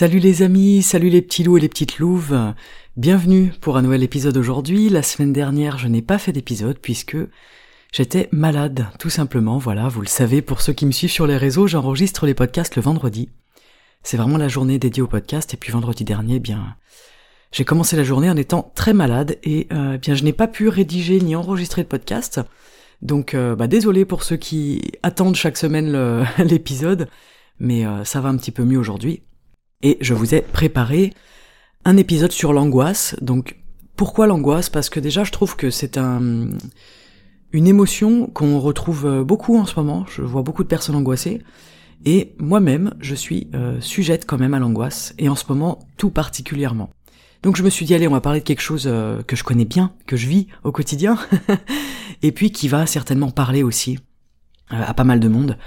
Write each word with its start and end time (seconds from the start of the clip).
Salut 0.00 0.18
les 0.18 0.40
amis, 0.40 0.82
salut 0.82 1.10
les 1.10 1.20
petits 1.20 1.44
loups 1.44 1.58
et 1.58 1.60
les 1.60 1.68
petites 1.68 1.98
louves. 1.98 2.54
Bienvenue 2.96 3.52
pour 3.60 3.76
un 3.76 3.82
nouvel 3.82 4.02
épisode 4.02 4.38
aujourd'hui. 4.38 4.88
La 4.88 5.02
semaine 5.02 5.34
dernière, 5.34 5.76
je 5.76 5.88
n'ai 5.88 6.00
pas 6.00 6.16
fait 6.16 6.32
d'épisode 6.32 6.78
puisque 6.78 7.18
j'étais 7.92 8.30
malade, 8.32 8.86
tout 8.98 9.10
simplement. 9.10 9.58
Voilà, 9.58 9.88
vous 9.88 10.00
le 10.00 10.06
savez, 10.06 10.40
pour 10.40 10.62
ceux 10.62 10.72
qui 10.72 10.86
me 10.86 10.90
suivent 10.90 11.10
sur 11.10 11.26
les 11.26 11.36
réseaux, 11.36 11.66
j'enregistre 11.66 12.24
les 12.24 12.32
podcasts 12.32 12.76
le 12.76 12.80
vendredi. 12.80 13.28
C'est 14.02 14.16
vraiment 14.16 14.38
la 14.38 14.48
journée 14.48 14.78
dédiée 14.78 15.02
au 15.02 15.06
podcast 15.06 15.52
et 15.52 15.58
puis 15.58 15.70
vendredi 15.70 16.02
dernier, 16.02 16.36
eh 16.36 16.40
bien, 16.40 16.76
j'ai 17.52 17.66
commencé 17.66 17.94
la 17.94 18.02
journée 18.02 18.30
en 18.30 18.38
étant 18.38 18.72
très 18.74 18.94
malade 18.94 19.36
et 19.44 19.66
euh, 19.70 19.96
eh 19.96 19.98
bien 19.98 20.14
je 20.14 20.24
n'ai 20.24 20.32
pas 20.32 20.48
pu 20.48 20.70
rédiger 20.70 21.20
ni 21.20 21.36
enregistrer 21.36 21.82
le 21.82 21.88
podcast. 21.88 22.40
Donc 23.02 23.34
euh, 23.34 23.54
bah, 23.54 23.66
désolé 23.66 24.06
pour 24.06 24.22
ceux 24.22 24.38
qui 24.38 24.92
attendent 25.02 25.36
chaque 25.36 25.58
semaine 25.58 26.24
l'épisode, 26.38 27.10
mais 27.58 27.84
euh, 27.84 28.02
ça 28.04 28.22
va 28.22 28.30
un 28.30 28.38
petit 28.38 28.50
peu 28.50 28.64
mieux 28.64 28.78
aujourd'hui 28.78 29.20
et 29.82 29.98
je 30.00 30.14
vous 30.14 30.34
ai 30.34 30.42
préparé 30.42 31.12
un 31.84 31.96
épisode 31.96 32.32
sur 32.32 32.52
l'angoisse. 32.52 33.16
Donc 33.20 33.56
pourquoi 33.96 34.26
l'angoisse? 34.26 34.70
Parce 34.70 34.90
que 34.90 35.00
déjà 35.00 35.24
je 35.24 35.32
trouve 35.32 35.56
que 35.56 35.70
c'est 35.70 35.98
un 35.98 36.48
une 37.52 37.66
émotion 37.66 38.28
qu'on 38.28 38.60
retrouve 38.60 39.24
beaucoup 39.24 39.58
en 39.58 39.66
ce 39.66 39.74
moment. 39.74 40.06
Je 40.08 40.22
vois 40.22 40.42
beaucoup 40.42 40.62
de 40.62 40.68
personnes 40.68 40.94
angoissées. 40.94 41.42
Et 42.04 42.34
moi-même, 42.38 42.94
je 43.00 43.14
suis 43.14 43.48
euh, 43.54 43.80
sujette 43.80 44.24
quand 44.26 44.38
même 44.38 44.54
à 44.54 44.58
l'angoisse, 44.58 45.14
et 45.18 45.28
en 45.28 45.34
ce 45.34 45.44
moment 45.48 45.80
tout 45.98 46.10
particulièrement. 46.10 46.90
Donc 47.42 47.56
je 47.56 47.62
me 47.62 47.70
suis 47.70 47.84
dit, 47.84 47.94
allez, 47.94 48.08
on 48.08 48.12
va 48.12 48.20
parler 48.20 48.40
de 48.40 48.44
quelque 48.44 48.62
chose 48.62 48.84
euh, 48.86 49.22
que 49.22 49.36
je 49.36 49.44
connais 49.44 49.64
bien, 49.64 49.92
que 50.06 50.16
je 50.16 50.26
vis 50.26 50.46
au 50.64 50.72
quotidien, 50.72 51.18
et 52.22 52.32
puis 52.32 52.52
qui 52.52 52.68
va 52.68 52.86
certainement 52.86 53.30
parler 53.30 53.62
aussi 53.62 53.98
euh, 54.72 54.82
à 54.82 54.94
pas 54.94 55.04
mal 55.04 55.20
de 55.20 55.28
monde, 55.28 55.58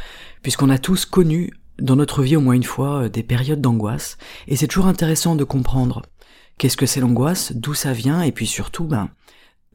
puisqu'on 0.41 0.69
a 0.69 0.77
tous 0.79 1.05
connu 1.05 1.51
dans 1.79 1.95
notre 1.95 2.23
vie 2.23 2.35
au 2.35 2.41
moins 2.41 2.53
une 2.53 2.63
fois 2.63 3.03
euh, 3.03 3.09
des 3.09 3.23
périodes 3.23 3.61
d'angoisse, 3.61 4.17
et 4.47 4.55
c'est 4.55 4.67
toujours 4.67 4.87
intéressant 4.87 5.35
de 5.35 5.43
comprendre 5.43 6.01
qu'est-ce 6.57 6.77
que 6.77 6.85
c'est 6.85 6.99
l'angoisse, 6.99 7.53
d'où 7.53 7.73
ça 7.73 7.93
vient, 7.93 8.21
et 8.21 8.31
puis 8.31 8.47
surtout, 8.47 8.85
ben, 8.85 9.09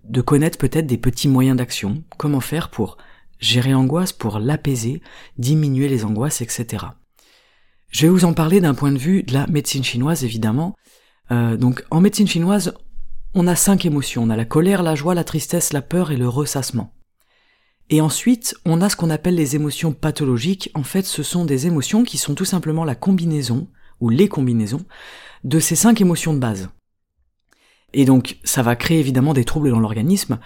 de 0.04 0.20
connaître 0.20 0.58
peut-être 0.58 0.86
des 0.86 0.98
petits 0.98 1.28
moyens 1.28 1.56
d'action, 1.56 2.02
comment 2.16 2.40
faire 2.40 2.70
pour 2.70 2.96
gérer 3.40 3.70
l'angoisse, 3.70 4.12
pour 4.12 4.38
l'apaiser, 4.38 5.02
diminuer 5.36 5.88
les 5.88 6.04
angoisses, 6.04 6.40
etc. 6.40 6.86
Je 7.90 8.02
vais 8.02 8.08
vous 8.08 8.24
en 8.24 8.32
parler 8.32 8.60
d'un 8.60 8.74
point 8.74 8.92
de 8.92 8.98
vue 8.98 9.22
de 9.22 9.32
la 9.32 9.46
médecine 9.46 9.84
chinoise, 9.84 10.24
évidemment. 10.24 10.76
Euh, 11.30 11.56
donc, 11.56 11.84
en 11.90 12.00
médecine 12.00 12.26
chinoise, 12.26 12.74
on 13.34 13.46
a 13.46 13.54
cinq 13.54 13.86
émotions. 13.86 14.24
On 14.24 14.30
a 14.30 14.36
la 14.36 14.44
colère, 14.44 14.82
la 14.82 14.94
joie, 14.94 15.14
la 15.14 15.24
tristesse, 15.24 15.72
la 15.72 15.82
peur 15.82 16.10
et 16.10 16.16
le 16.16 16.28
ressassement. 16.28 16.92
Et 17.90 18.00
ensuite, 18.00 18.54
on 18.66 18.82
a 18.82 18.88
ce 18.88 18.96
qu'on 18.96 19.10
appelle 19.10 19.34
les 19.34 19.56
émotions 19.56 19.92
pathologiques. 19.92 20.70
En 20.74 20.82
fait, 20.82 21.06
ce 21.06 21.22
sont 21.22 21.44
des 21.44 21.66
émotions 21.66 22.04
qui 22.04 22.18
sont 22.18 22.34
tout 22.34 22.44
simplement 22.44 22.84
la 22.84 22.94
combinaison, 22.94 23.68
ou 24.00 24.10
les 24.10 24.28
combinaisons, 24.28 24.84
de 25.44 25.58
ces 25.58 25.76
cinq 25.76 26.00
émotions 26.00 26.34
de 26.34 26.38
base. 26.38 26.68
Et 27.94 28.04
donc, 28.04 28.36
ça 28.44 28.62
va 28.62 28.76
créer 28.76 29.00
évidemment 29.00 29.32
des 29.32 29.44
troubles 29.44 29.70
dans 29.70 29.80
l'organisme. 29.80 30.38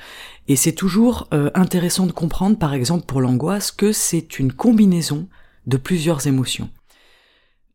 Et 0.47 0.55
c'est 0.55 0.73
toujours 0.73 1.29
euh, 1.35 1.51
intéressant 1.55 2.07
de 2.07 2.13
comprendre, 2.13 2.57
par 2.57 2.73
exemple 2.75 3.07
pour 3.07 3.21
l'angoisse, 3.21 3.73
que 3.73 3.93
c'est 3.93 4.39
une 4.39 4.53
combinaison 4.53 5.29
de 5.67 5.77
plusieurs 5.77 6.27
émotions. 6.29 6.71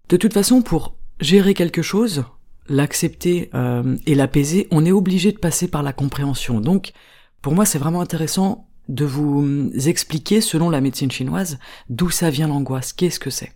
De 0.07 0.16
toute 0.16 0.34
façon, 0.34 0.61
pour 0.61 0.95
gérer 1.19 1.53
quelque 1.53 1.81
chose, 1.81 2.23
l'accepter 2.69 3.49
euh, 3.53 3.97
et 4.05 4.16
l'apaiser, 4.16 4.67
on 4.72 4.85
est 4.85 4.91
obligé 4.94 5.34
de 5.34 5.38
passer 5.38 5.67
par 5.67 5.84
la 5.84 5.91
compréhension. 5.91 6.61
Donc, 6.61 6.94
pour 7.41 7.53
moi, 7.53 7.66
c'est 7.66 7.79
vraiment 7.79 8.01
intéressant 8.01 8.66
de 8.88 9.06
vous 9.06 9.70
expliquer, 9.88 10.42
selon 10.42 10.70
la 10.70 10.81
médecine 10.81 11.12
chinoise, 11.12 11.59
d'où 11.90 12.09
ça 12.09 12.30
vient 12.30 12.48
l'angoisse, 12.48 12.94
qu'est-ce 12.94 13.20
que 13.20 13.30
c'est. 13.30 13.52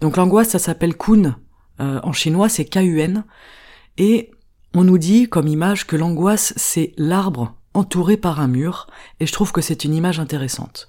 Donc 0.00 0.16
l'angoisse, 0.16 0.50
ça 0.50 0.58
s'appelle 0.58 0.96
kun, 0.96 1.36
euh, 1.80 2.00
en 2.02 2.12
chinois 2.12 2.48
c'est 2.48 2.64
K-U-N, 2.64 3.24
et 3.98 4.30
on 4.74 4.84
nous 4.84 4.98
dit 4.98 5.28
comme 5.28 5.48
image 5.48 5.86
que 5.86 5.96
l'angoisse 5.96 6.52
c'est 6.56 6.92
l'arbre 6.96 7.54
entouré 7.74 8.16
par 8.16 8.40
un 8.40 8.48
mur, 8.48 8.86
et 9.20 9.26
je 9.26 9.32
trouve 9.32 9.52
que 9.52 9.60
c'est 9.60 9.84
une 9.84 9.94
image 9.94 10.20
intéressante. 10.20 10.88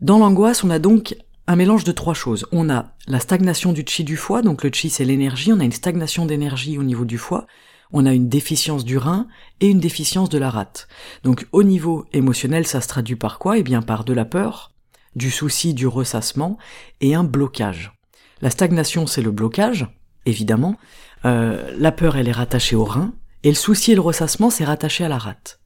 Dans 0.00 0.18
l'angoisse, 0.18 0.62
on 0.62 0.70
a 0.70 0.78
donc 0.78 1.16
un 1.46 1.56
mélange 1.56 1.84
de 1.84 1.92
trois 1.92 2.14
choses. 2.14 2.46
On 2.52 2.68
a 2.68 2.92
la 3.06 3.20
stagnation 3.20 3.72
du 3.72 3.84
chi 3.86 4.04
du 4.04 4.16
foie, 4.16 4.42
donc 4.42 4.62
le 4.64 4.70
chi 4.72 4.90
c'est 4.90 5.04
l'énergie, 5.04 5.52
on 5.52 5.60
a 5.60 5.64
une 5.64 5.72
stagnation 5.72 6.26
d'énergie 6.26 6.78
au 6.78 6.82
niveau 6.82 7.04
du 7.04 7.18
foie, 7.18 7.46
on 7.92 8.06
a 8.06 8.12
une 8.12 8.28
déficience 8.28 8.84
du 8.84 8.98
rein 8.98 9.26
et 9.60 9.68
une 9.68 9.80
déficience 9.80 10.28
de 10.28 10.38
la 10.38 10.50
rate. 10.50 10.88
Donc 11.22 11.46
au 11.52 11.62
niveau 11.62 12.06
émotionnel, 12.12 12.66
ça 12.66 12.80
se 12.80 12.88
traduit 12.88 13.16
par 13.16 13.38
quoi? 13.38 13.58
Eh 13.58 13.62
bien 13.62 13.82
par 13.82 14.04
de 14.04 14.12
la 14.12 14.24
peur, 14.24 14.72
du 15.14 15.30
souci, 15.30 15.74
du 15.74 15.86
ressassement 15.86 16.58
et 17.00 17.14
un 17.14 17.24
blocage. 17.24 17.92
La 18.42 18.50
stagnation, 18.50 19.06
c'est 19.06 19.22
le 19.22 19.30
blocage, 19.30 19.88
évidemment. 20.26 20.76
Euh, 21.24 21.74
la 21.78 21.90
peur, 21.90 22.16
elle 22.16 22.28
est 22.28 22.32
rattachée 22.32 22.76
au 22.76 22.84
rein, 22.84 23.14
et 23.42 23.48
le 23.48 23.54
souci 23.54 23.92
et 23.92 23.94
le 23.94 24.02
ressassement, 24.02 24.50
c'est 24.50 24.64
rattaché 24.64 25.04
à 25.04 25.08
la 25.08 25.18
rate. 25.18 25.60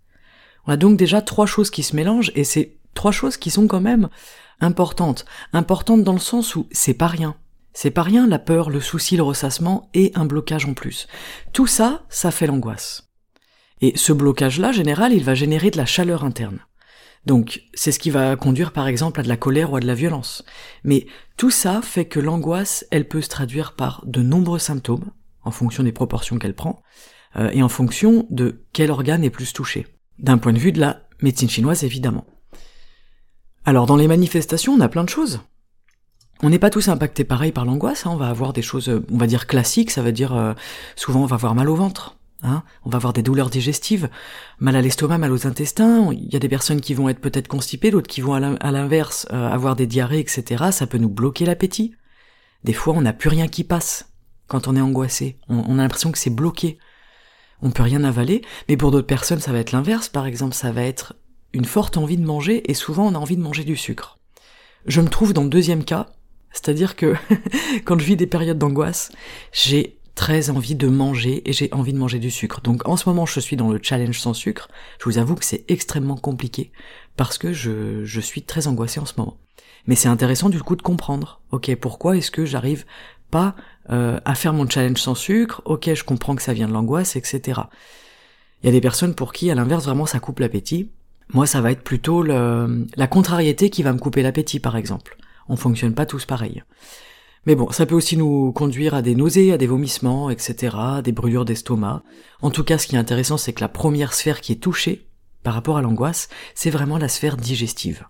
On 0.67 0.73
a 0.73 0.77
donc 0.77 0.97
déjà 0.97 1.21
trois 1.21 1.47
choses 1.47 1.71
qui 1.71 1.83
se 1.83 1.97
mélangent, 1.97 2.31
et 2.37 2.45
c'est 2.45 2.79
trois 2.95 3.13
choses 3.13 3.37
qui 3.37 3.51
sont 3.51 3.67
quand 3.67 3.81
même 3.81 4.09
importantes. 4.61 5.25
Importantes 5.53 6.05
dans 6.05 6.13
le 6.13 6.21
sens 6.21 6.55
où 6.55 6.69
c'est 6.71 6.95
pas 6.95 7.09
rien. 7.09 7.35
C'est 7.73 7.91
pas 7.91 8.03
rien 8.03 8.27
la 8.27 8.39
peur, 8.39 8.71
le 8.71 8.81
souci, 8.81 9.17
le 9.17 9.23
ressassement 9.23 9.89
et 9.95 10.13
un 10.15 10.25
blocage 10.25 10.67
en 10.67 10.75
plus. 10.75 11.07
Tout 11.53 11.67
ça, 11.67 12.05
ça 12.09 12.31
fait 12.31 12.47
l'angoisse. 12.47 13.11
Et 13.81 13.93
ce 13.97 14.13
blocage-là, 14.13 14.73
général, 14.73 15.13
il 15.13 15.25
va 15.25 15.35
générer 15.35 15.71
de 15.71 15.77
la 15.77 15.87
chaleur 15.87 16.25
interne. 16.25 16.61
Donc, 17.27 17.63
c'est 17.75 17.93
ce 17.93 17.99
qui 17.99 18.11
va 18.11 18.37
conduire 18.37 18.73
par 18.73 18.89
exemple 18.89 19.21
à 19.21 19.23
de 19.23 19.29
la 19.29 19.37
colère 19.37 19.73
ou 19.73 19.77
à 19.77 19.81
de 19.81 19.87
la 19.87 19.95
violence. 19.95 20.45
Mais 20.85 21.07
tout 21.37 21.51
ça 21.51 21.81
fait 21.83 22.07
que 22.07 22.21
l'angoisse, 22.21 22.87
elle 22.91 23.09
peut 23.09 23.21
se 23.21 23.29
traduire 23.29 23.75
par 23.75 24.03
de 24.07 24.23
nombreux 24.23 24.59
symptômes, 24.59 25.11
en 25.43 25.51
fonction 25.51 25.83
des 25.83 25.93
proportions 25.93 26.39
qu'elle 26.39 26.55
prend, 26.55 26.83
euh, 27.37 27.51
et 27.51 27.63
en 27.63 27.69
fonction 27.69 28.27
de 28.31 28.65
quel 28.73 28.91
organe 28.91 29.25
est 29.25 29.31
plus 29.31 29.53
touché. 29.53 29.87
D'un 30.19 30.39
point 30.39 30.53
de 30.53 30.59
vue 30.59 30.73
de 30.73 30.81
la 30.81 31.03
médecine 31.21 31.49
chinoise, 31.49 31.85
évidemment. 31.85 32.27
Alors, 33.65 33.87
dans 33.87 33.97
les 33.97 34.09
manifestations, 34.09 34.73
on 34.73 34.81
a 34.81 34.89
plein 34.89 35.05
de 35.05 35.09
choses. 35.11 35.41
On 36.43 36.49
n'est 36.49 36.59
pas 36.59 36.71
tous 36.71 36.89
impactés 36.89 37.25
pareil 37.25 37.53
par 37.53 37.67
l'angoisse, 37.67 38.07
hein. 38.07 38.11
on 38.13 38.17
va 38.17 38.29
avoir 38.29 38.55
des 38.55 38.63
choses, 38.63 39.03
on 39.13 39.19
va 39.19 39.27
dire 39.27 39.47
classiques, 39.47 39.91
ça 39.91 40.03
veut 40.03 40.13
dire 40.13 40.35
euh, 40.35 40.55
souvent 40.97 41.23
on 41.23 41.27
va 41.27 41.35
avoir 41.35 41.55
mal 41.55 41.69
au 41.69 41.75
ventre, 41.75 42.17
hein. 42.43 42.63
on 42.85 42.91
va 42.91 42.97
avoir 42.97 43.13
des 43.13 43.23
douleurs 43.23 43.51
digestives, 43.51 44.09
mal 44.59 44.75
à 44.75 44.81
l'estomac, 44.81 45.19
mal 45.19 45.33
aux 45.33 45.47
intestins, 45.47 46.11
il 46.13 46.33
y 46.33 46.37
a 46.37 46.39
des 46.39 46.49
personnes 46.49 46.81
qui 46.81 46.95
vont 46.95 47.11
être 47.11 47.21
peut-être 47.21 47.49
constipées, 47.49 47.91
d'autres 47.91 48.09
qui 48.09 48.23
vont 48.23 48.33
à 48.33 48.71
l'inverse 48.71 49.27
euh, 49.33 49.51
avoir 49.51 49.77
des 49.77 49.87
diarrhées, 49.87 50.21
etc. 50.21 50.71
Ça 50.71 50.87
peut 50.87 50.97
nous 50.97 51.11
bloquer 51.11 51.45
l'appétit. 51.45 51.95
Des 52.65 52.73
fois 52.73 52.95
on 52.95 53.03
n'a 53.03 53.13
plus 53.13 53.29
rien 53.29 53.47
qui 53.47 53.63
passe 53.63 54.07
quand 54.47 54.67
on 54.67 54.77
est 54.77 54.81
angoissé, 54.81 55.39
on, 55.49 55.79
a 55.79 55.83
l'impression 55.83 56.11
que 56.11 56.19
c'est 56.19 56.31
bloqué. 56.31 56.79
On 57.63 57.71
peut 57.71 57.83
rien 57.83 58.03
avaler, 58.03 58.41
mais 58.69 58.79
pour 58.79 58.91
d'autres 58.91 59.07
personnes 59.07 59.41
ça 59.41 59.53
va 59.53 59.59
être 59.59 59.73
l'inverse, 59.73 60.09
par 60.09 60.25
exemple 60.25 60.55
ça 60.55 60.73
va 60.73 60.83
être 60.83 61.15
une 61.53 61.67
forte 61.67 61.99
envie 61.99 62.17
de 62.17 62.25
manger 62.25 62.69
et 62.71 62.75
souvent 62.75 63.07
on 63.07 63.15
a 63.15 63.19
envie 63.19 63.37
de 63.37 63.43
manger 63.43 63.65
du 63.65 63.77
sucre. 63.77 64.19
Je 64.87 65.03
me 65.03 65.09
trouve 65.09 65.35
dans 65.35 65.43
le 65.43 65.51
deuxième 65.51 65.85
cas, 65.85 66.07
c'est-à-dire 66.53 66.97
que 66.97 67.15
quand 67.85 67.99
je 67.99 68.05
vis 68.05 68.17
des 68.17 68.27
périodes 68.27 68.59
d'angoisse, 68.59 69.11
j'ai 69.53 69.99
très 70.15 70.51
envie 70.51 70.75
de 70.75 70.89
manger 70.89 71.49
et 71.49 71.53
j'ai 71.53 71.73
envie 71.73 71.93
de 71.93 71.99
manger 71.99 72.19
du 72.19 72.31
sucre. 72.31 72.61
Donc 72.61 72.87
en 72.87 72.97
ce 72.97 73.09
moment, 73.09 73.27
je 73.27 73.41
suis 73.41 73.57
dans 73.57 73.71
le 73.71 73.81
challenge 73.83 74.19
sans 74.19 74.35
sucre. 74.35 74.69
Je 74.99 75.05
vous 75.05 75.19
avoue 75.19 75.35
que 75.35 75.45
c'est 75.45 75.65
extrêmement 75.69 76.17
compliqué 76.17 76.73
parce 77.17 77.39
que 77.39 77.53
je, 77.53 78.05
je 78.05 78.21
suis 78.21 78.43
très 78.43 78.67
angoissé 78.67 79.01
en 79.01 79.07
ce 79.07 79.15
moment. 79.17 79.39
Mais 79.87 79.95
c'est 79.95 80.09
intéressant 80.09 80.51
du 80.51 80.63
coup 80.63 80.77
de 80.77 80.83
comprendre. 80.83 81.41
Ok, 81.53 81.75
pourquoi 81.77 82.17
est-ce 82.17 82.31
que 82.31 82.45
j'arrive 82.45 82.85
pas 83.31 83.57
euh, 83.91 84.21
à 84.25 84.35
faire 84.35 84.53
mon 84.53 84.69
challenge 84.69 84.99
sans 84.99 85.15
sucre? 85.15 85.63
Ok, 85.65 85.89
je 85.95 86.05
comprends 86.05 86.37
que 86.37 86.43
ça 86.43 86.53
vient 86.53 86.69
de 86.69 86.75
l'angoisse, 86.75 87.17
etc. 87.17 87.63
Il 88.63 88.67
y 88.67 88.69
a 88.69 88.73
des 88.73 88.83
personnes 88.83 89.15
pour 89.15 89.33
qui, 89.33 89.51
à 89.51 89.55
l'inverse, 89.55 89.85
vraiment, 89.87 90.05
ça 90.05 90.21
coupe 90.21 90.41
l'appétit. 90.41 90.91
Moi, 91.33 91.47
ça 91.47 91.63
va 91.63 91.73
être 91.73 91.83
plutôt 91.83 92.23
la 92.23 93.07
contrariété 93.09 93.71
qui 93.71 93.83
va 93.83 93.93
me 93.95 93.99
couper 93.99 94.21
l'appétit, 94.21 94.61
par 94.61 94.77
exemple 94.77 95.17
on 95.51 95.57
fonctionne 95.57 95.95
pas 95.95 96.07
tous 96.07 96.25
pareil. 96.25 96.63
Mais 97.47 97.55
bon, 97.55 97.71
ça 97.71 97.87
peut 97.87 97.95
aussi 97.95 98.17
nous 98.17 98.53
conduire 98.53 98.95
à 98.95 99.03
des 99.03 99.15
nausées, 99.15 99.53
à 99.53 99.59
des 99.59 99.67
vomissements, 99.67 100.31
etc., 100.31 100.77
des 101.03 101.13
brûlures 101.13 101.45
d'estomac. 101.45 102.03
En 102.43 102.51
tout 102.51 102.65
cas, 102.65 102.79
ce 102.79 102.87
qui 102.87 102.97
est 102.97 102.99
intéressant, 102.99 103.37
c'est 103.37 103.53
que 103.53 103.63
la 103.63 103.69
première 103.69 104.13
sphère 104.13 104.41
qui 104.41 104.53
est 104.53 104.63
touchée, 104.63 105.07
par 105.43 105.55
rapport 105.55 105.79
à 105.79 105.83
l'angoisse, 105.83 106.29
c'est 106.55 106.71
vraiment 106.71 106.99
la 106.99 107.09
sphère 107.09 107.37
digestive. 107.37 108.07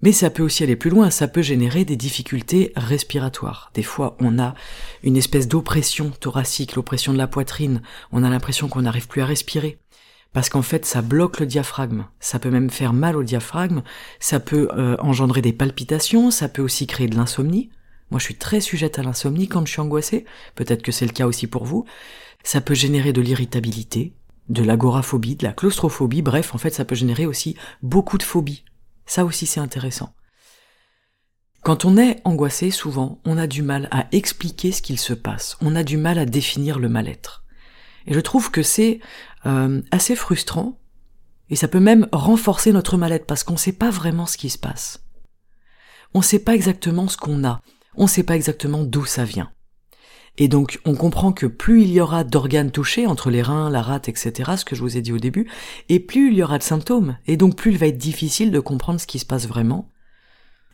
Mais 0.00 0.12
ça 0.12 0.30
peut 0.30 0.42
aussi 0.42 0.62
aller 0.62 0.76
plus 0.76 0.90
loin, 0.90 1.10
ça 1.10 1.28
peut 1.28 1.42
générer 1.42 1.84
des 1.84 1.96
difficultés 1.96 2.72
respiratoires. 2.76 3.70
Des 3.74 3.82
fois, 3.82 4.16
on 4.20 4.38
a 4.38 4.54
une 5.02 5.16
espèce 5.16 5.48
d'oppression 5.48 6.10
thoracique, 6.10 6.74
l'oppression 6.74 7.12
de 7.12 7.18
la 7.18 7.26
poitrine, 7.26 7.82
on 8.12 8.22
a 8.22 8.30
l'impression 8.30 8.68
qu'on 8.68 8.82
n'arrive 8.82 9.08
plus 9.08 9.22
à 9.22 9.26
respirer. 9.26 9.78
Parce 10.34 10.48
qu'en 10.48 10.62
fait, 10.62 10.84
ça 10.84 11.00
bloque 11.00 11.38
le 11.38 11.46
diaphragme. 11.46 12.06
Ça 12.18 12.40
peut 12.40 12.50
même 12.50 12.68
faire 12.68 12.92
mal 12.92 13.16
au 13.16 13.22
diaphragme, 13.22 13.82
ça 14.18 14.40
peut 14.40 14.68
euh, 14.76 14.96
engendrer 14.98 15.40
des 15.40 15.52
palpitations, 15.52 16.32
ça 16.32 16.48
peut 16.48 16.60
aussi 16.60 16.86
créer 16.88 17.06
de 17.06 17.16
l'insomnie. 17.16 17.70
Moi, 18.10 18.18
je 18.18 18.24
suis 18.24 18.34
très 18.34 18.60
sujette 18.60 18.98
à 18.98 19.04
l'insomnie 19.04 19.48
quand 19.48 19.64
je 19.64 19.70
suis 19.70 19.80
angoissée, 19.80 20.26
peut-être 20.56 20.82
que 20.82 20.92
c'est 20.92 21.06
le 21.06 21.12
cas 21.12 21.26
aussi 21.26 21.46
pour 21.46 21.64
vous. 21.64 21.86
Ça 22.42 22.60
peut 22.60 22.74
générer 22.74 23.12
de 23.12 23.20
l'irritabilité, 23.20 24.12
de 24.48 24.64
l'agoraphobie, 24.64 25.36
de 25.36 25.46
la 25.46 25.52
claustrophobie, 25.52 26.20
bref, 26.20 26.52
en 26.52 26.58
fait, 26.58 26.74
ça 26.74 26.84
peut 26.84 26.96
générer 26.96 27.26
aussi 27.26 27.56
beaucoup 27.82 28.18
de 28.18 28.24
phobies. 28.24 28.64
Ça 29.06 29.24
aussi, 29.24 29.46
c'est 29.46 29.60
intéressant. 29.60 30.14
Quand 31.62 31.84
on 31.84 31.96
est 31.96 32.20
angoissé, 32.24 32.72
souvent, 32.72 33.20
on 33.24 33.38
a 33.38 33.46
du 33.46 33.62
mal 33.62 33.88
à 33.92 34.06
expliquer 34.10 34.72
ce 34.72 34.82
qu'il 34.82 34.98
se 34.98 35.14
passe, 35.14 35.56
on 35.60 35.76
a 35.76 35.84
du 35.84 35.96
mal 35.96 36.18
à 36.18 36.26
définir 36.26 36.80
le 36.80 36.88
mal-être. 36.88 37.44
Et 38.06 38.14
je 38.14 38.20
trouve 38.20 38.50
que 38.50 38.62
c'est 38.62 39.00
euh, 39.46 39.82
assez 39.90 40.16
frustrant, 40.16 40.78
et 41.50 41.56
ça 41.56 41.68
peut 41.68 41.80
même 41.80 42.08
renforcer 42.12 42.72
notre 42.72 42.96
mal-être, 42.96 43.26
parce 43.26 43.44
qu'on 43.44 43.54
ne 43.54 43.58
sait 43.58 43.72
pas 43.72 43.90
vraiment 43.90 44.26
ce 44.26 44.36
qui 44.36 44.50
se 44.50 44.58
passe. 44.58 45.04
On 46.14 46.20
ne 46.20 46.24
sait 46.24 46.38
pas 46.38 46.54
exactement 46.54 47.08
ce 47.08 47.16
qu'on 47.16 47.44
a, 47.44 47.60
on 47.96 48.04
ne 48.04 48.08
sait 48.08 48.22
pas 48.22 48.36
exactement 48.36 48.84
d'où 48.84 49.04
ça 49.04 49.24
vient. 49.24 49.50
Et 50.36 50.48
donc 50.48 50.80
on 50.84 50.94
comprend 50.94 51.32
que 51.32 51.46
plus 51.46 51.82
il 51.82 51.92
y 51.92 52.00
aura 52.00 52.24
d'organes 52.24 52.72
touchés, 52.72 53.06
entre 53.06 53.30
les 53.30 53.42
reins, 53.42 53.70
la 53.70 53.82
rate, 53.82 54.08
etc., 54.08 54.52
ce 54.56 54.64
que 54.64 54.74
je 54.74 54.80
vous 54.80 54.96
ai 54.96 55.02
dit 55.02 55.12
au 55.12 55.18
début, 55.18 55.48
et 55.88 56.00
plus 56.00 56.28
il 56.28 56.34
y 56.34 56.42
aura 56.42 56.58
de 56.58 56.64
symptômes, 56.64 57.16
et 57.26 57.36
donc 57.36 57.56
plus 57.56 57.72
il 57.72 57.78
va 57.78 57.86
être 57.86 57.98
difficile 57.98 58.50
de 58.50 58.60
comprendre 58.60 59.00
ce 59.00 59.06
qui 59.06 59.18
se 59.18 59.26
passe 59.26 59.46
vraiment. 59.46 59.90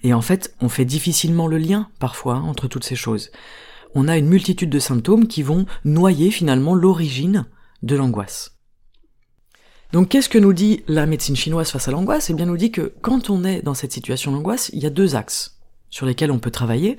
Et 0.02 0.14
en 0.14 0.22
fait, 0.22 0.55
on 0.61 0.70
fait 0.70 0.87
difficilement 0.87 1.46
le 1.46 1.58
lien, 1.58 1.90
parfois, 1.99 2.37
hein, 2.37 2.44
entre 2.44 2.69
toutes 2.69 2.84
ces 2.84 2.96
choses. 2.96 3.31
On 3.94 4.08
a 4.08 4.17
une 4.17 4.28
multitude 4.28 4.70
de 4.70 4.78
symptômes 4.78 5.28
qui 5.28 5.43
vont 5.43 5.67
noyer 5.84 6.31
finalement 6.31 6.75
l'origine 6.75 7.44
de 7.82 7.96
l'angoisse. 7.96 8.60
Donc 9.93 10.09
qu'est-ce 10.09 10.29
que 10.29 10.39
nous 10.39 10.53
dit 10.53 10.85
la 10.87 11.07
médecine 11.07 11.35
chinoise 11.35 11.71
face 11.71 11.89
à 11.89 11.91
l'angoisse? 11.91 12.31
Eh 12.31 12.35
bien 12.35 12.47
nous 12.47 12.57
dit 12.57 12.71
que 12.71 12.95
quand 13.01 13.29
on 13.29 13.45
est 13.45 13.63
dans 13.63 13.75
cette 13.75 13.93
situation 13.93 14.31
d'angoisse, 14.31 14.71
il 14.73 14.81
y 14.81 14.87
a 14.87 14.91
deux 14.91 15.17
axes 15.17 15.59
sur 15.91 16.07
lesquels 16.07 16.31
on 16.31 16.39
peut 16.39 16.53
travailler. 16.53 16.97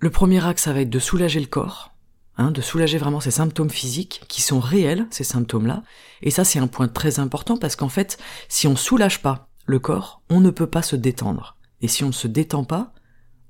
Le 0.00 0.10
premier 0.10 0.44
axe, 0.44 0.64
ça 0.64 0.72
va 0.72 0.80
être 0.80 0.90
de 0.90 0.98
soulager 0.98 1.38
le 1.38 1.46
corps, 1.46 1.94
hein, 2.38 2.50
de 2.50 2.60
soulager 2.60 2.98
vraiment 2.98 3.20
ces 3.20 3.30
symptômes 3.30 3.70
physiques 3.70 4.22
qui 4.26 4.42
sont 4.42 4.58
réels, 4.58 5.06
ces 5.10 5.22
symptômes-là. 5.22 5.84
Et 6.22 6.32
ça, 6.32 6.44
c'est 6.44 6.58
un 6.58 6.66
point 6.66 6.88
très 6.88 7.20
important 7.20 7.56
parce 7.56 7.76
qu'en 7.76 7.88
fait, 7.88 8.18
si 8.48 8.66
on 8.66 8.74
soulage 8.74 9.22
pas 9.22 9.48
le 9.64 9.78
corps, 9.78 10.22
on 10.28 10.40
ne 10.40 10.50
peut 10.50 10.66
pas 10.66 10.82
se 10.82 10.96
détendre. 10.96 11.56
Et 11.82 11.88
si 11.88 12.02
on 12.02 12.08
ne 12.08 12.12
se 12.12 12.26
détend 12.26 12.64
pas, 12.64 12.92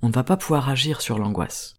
on 0.03 0.09
ne 0.09 0.13
va 0.13 0.25
pas 0.25 0.37
pouvoir 0.37 0.69
agir 0.69 1.01
sur 1.01 1.19
l'angoisse. 1.19 1.76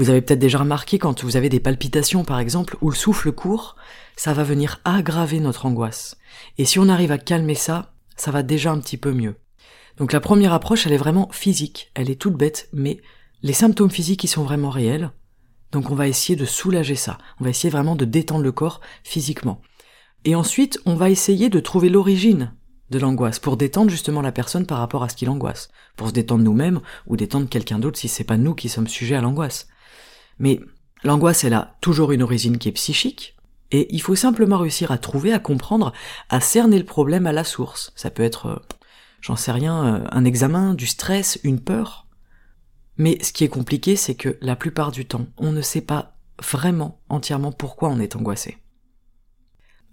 Vous 0.00 0.08
avez 0.08 0.22
peut-être 0.22 0.38
déjà 0.38 0.56
remarqué 0.56 0.98
quand 0.98 1.22
vous 1.24 1.36
avez 1.36 1.50
des 1.50 1.60
palpitations 1.60 2.24
par 2.24 2.38
exemple, 2.38 2.78
où 2.80 2.88
le 2.88 2.96
souffle 2.96 3.32
court, 3.32 3.76
ça 4.16 4.32
va 4.32 4.44
venir 4.44 4.80
aggraver 4.86 5.40
notre 5.40 5.66
angoisse. 5.66 6.16
Et 6.56 6.64
si 6.64 6.78
on 6.78 6.88
arrive 6.88 7.12
à 7.12 7.18
calmer 7.18 7.54
ça, 7.54 7.92
ça 8.16 8.30
va 8.30 8.42
déjà 8.42 8.72
un 8.72 8.80
petit 8.80 8.96
peu 8.96 9.12
mieux. 9.12 9.34
Donc 9.98 10.14
la 10.14 10.20
première 10.20 10.54
approche, 10.54 10.86
elle 10.86 10.94
est 10.94 10.96
vraiment 10.96 11.28
physique, 11.32 11.90
elle 11.92 12.08
est 12.08 12.18
toute 12.18 12.32
bête, 12.32 12.70
mais 12.72 13.02
les 13.42 13.52
symptômes 13.52 13.90
physiques, 13.90 14.24
ils 14.24 14.28
sont 14.28 14.42
vraiment 14.42 14.70
réels. 14.70 15.10
Donc 15.70 15.90
on 15.90 15.94
va 15.94 16.08
essayer 16.08 16.34
de 16.34 16.46
soulager 16.46 16.94
ça. 16.94 17.18
On 17.38 17.44
va 17.44 17.50
essayer 17.50 17.68
vraiment 17.68 17.94
de 17.94 18.06
détendre 18.06 18.44
le 18.44 18.52
corps 18.52 18.80
physiquement. 19.04 19.60
Et 20.24 20.34
ensuite, 20.34 20.80
on 20.86 20.94
va 20.94 21.10
essayer 21.10 21.50
de 21.50 21.60
trouver 21.60 21.90
l'origine 21.90 22.54
de 22.88 22.98
l'angoisse 22.98 23.38
pour 23.38 23.58
détendre 23.58 23.90
justement 23.90 24.22
la 24.22 24.32
personne 24.32 24.64
par 24.64 24.78
rapport 24.78 25.02
à 25.02 25.10
ce 25.10 25.14
qui 25.16 25.26
l'angoisse. 25.26 25.68
Pour 25.94 26.08
se 26.08 26.14
détendre 26.14 26.42
nous-mêmes 26.42 26.80
ou 27.06 27.18
détendre 27.18 27.50
quelqu'un 27.50 27.78
d'autre 27.78 27.98
si 27.98 28.08
c'est 28.08 28.24
pas 28.24 28.38
nous 28.38 28.54
qui 28.54 28.70
sommes 28.70 28.88
sujets 28.88 29.16
à 29.16 29.20
l'angoisse. 29.20 29.68
Mais 30.40 30.58
l'angoisse, 31.04 31.44
elle 31.44 31.54
a 31.54 31.76
toujours 31.80 32.10
une 32.10 32.22
origine 32.22 32.58
qui 32.58 32.68
est 32.68 32.72
psychique. 32.72 33.36
Et 33.70 33.94
il 33.94 34.02
faut 34.02 34.16
simplement 34.16 34.58
réussir 34.58 34.90
à 34.90 34.98
trouver, 34.98 35.32
à 35.32 35.38
comprendre, 35.38 35.92
à 36.28 36.40
cerner 36.40 36.78
le 36.78 36.84
problème 36.84 37.28
à 37.28 37.32
la 37.32 37.44
source. 37.44 37.92
Ça 37.94 38.10
peut 38.10 38.24
être, 38.24 38.46
euh, 38.46 38.56
j'en 39.20 39.36
sais 39.36 39.52
rien, 39.52 39.84
euh, 39.86 40.04
un 40.10 40.24
examen, 40.24 40.74
du 40.74 40.88
stress, 40.88 41.38
une 41.44 41.60
peur. 41.60 42.08
Mais 42.96 43.22
ce 43.22 43.32
qui 43.32 43.44
est 43.44 43.48
compliqué, 43.48 43.94
c'est 43.94 44.16
que 44.16 44.36
la 44.40 44.56
plupart 44.56 44.90
du 44.90 45.06
temps, 45.06 45.26
on 45.36 45.52
ne 45.52 45.62
sait 45.62 45.82
pas 45.82 46.16
vraiment 46.42 47.00
entièrement 47.08 47.52
pourquoi 47.52 47.90
on 47.90 48.00
est 48.00 48.16
angoissé. 48.16 48.58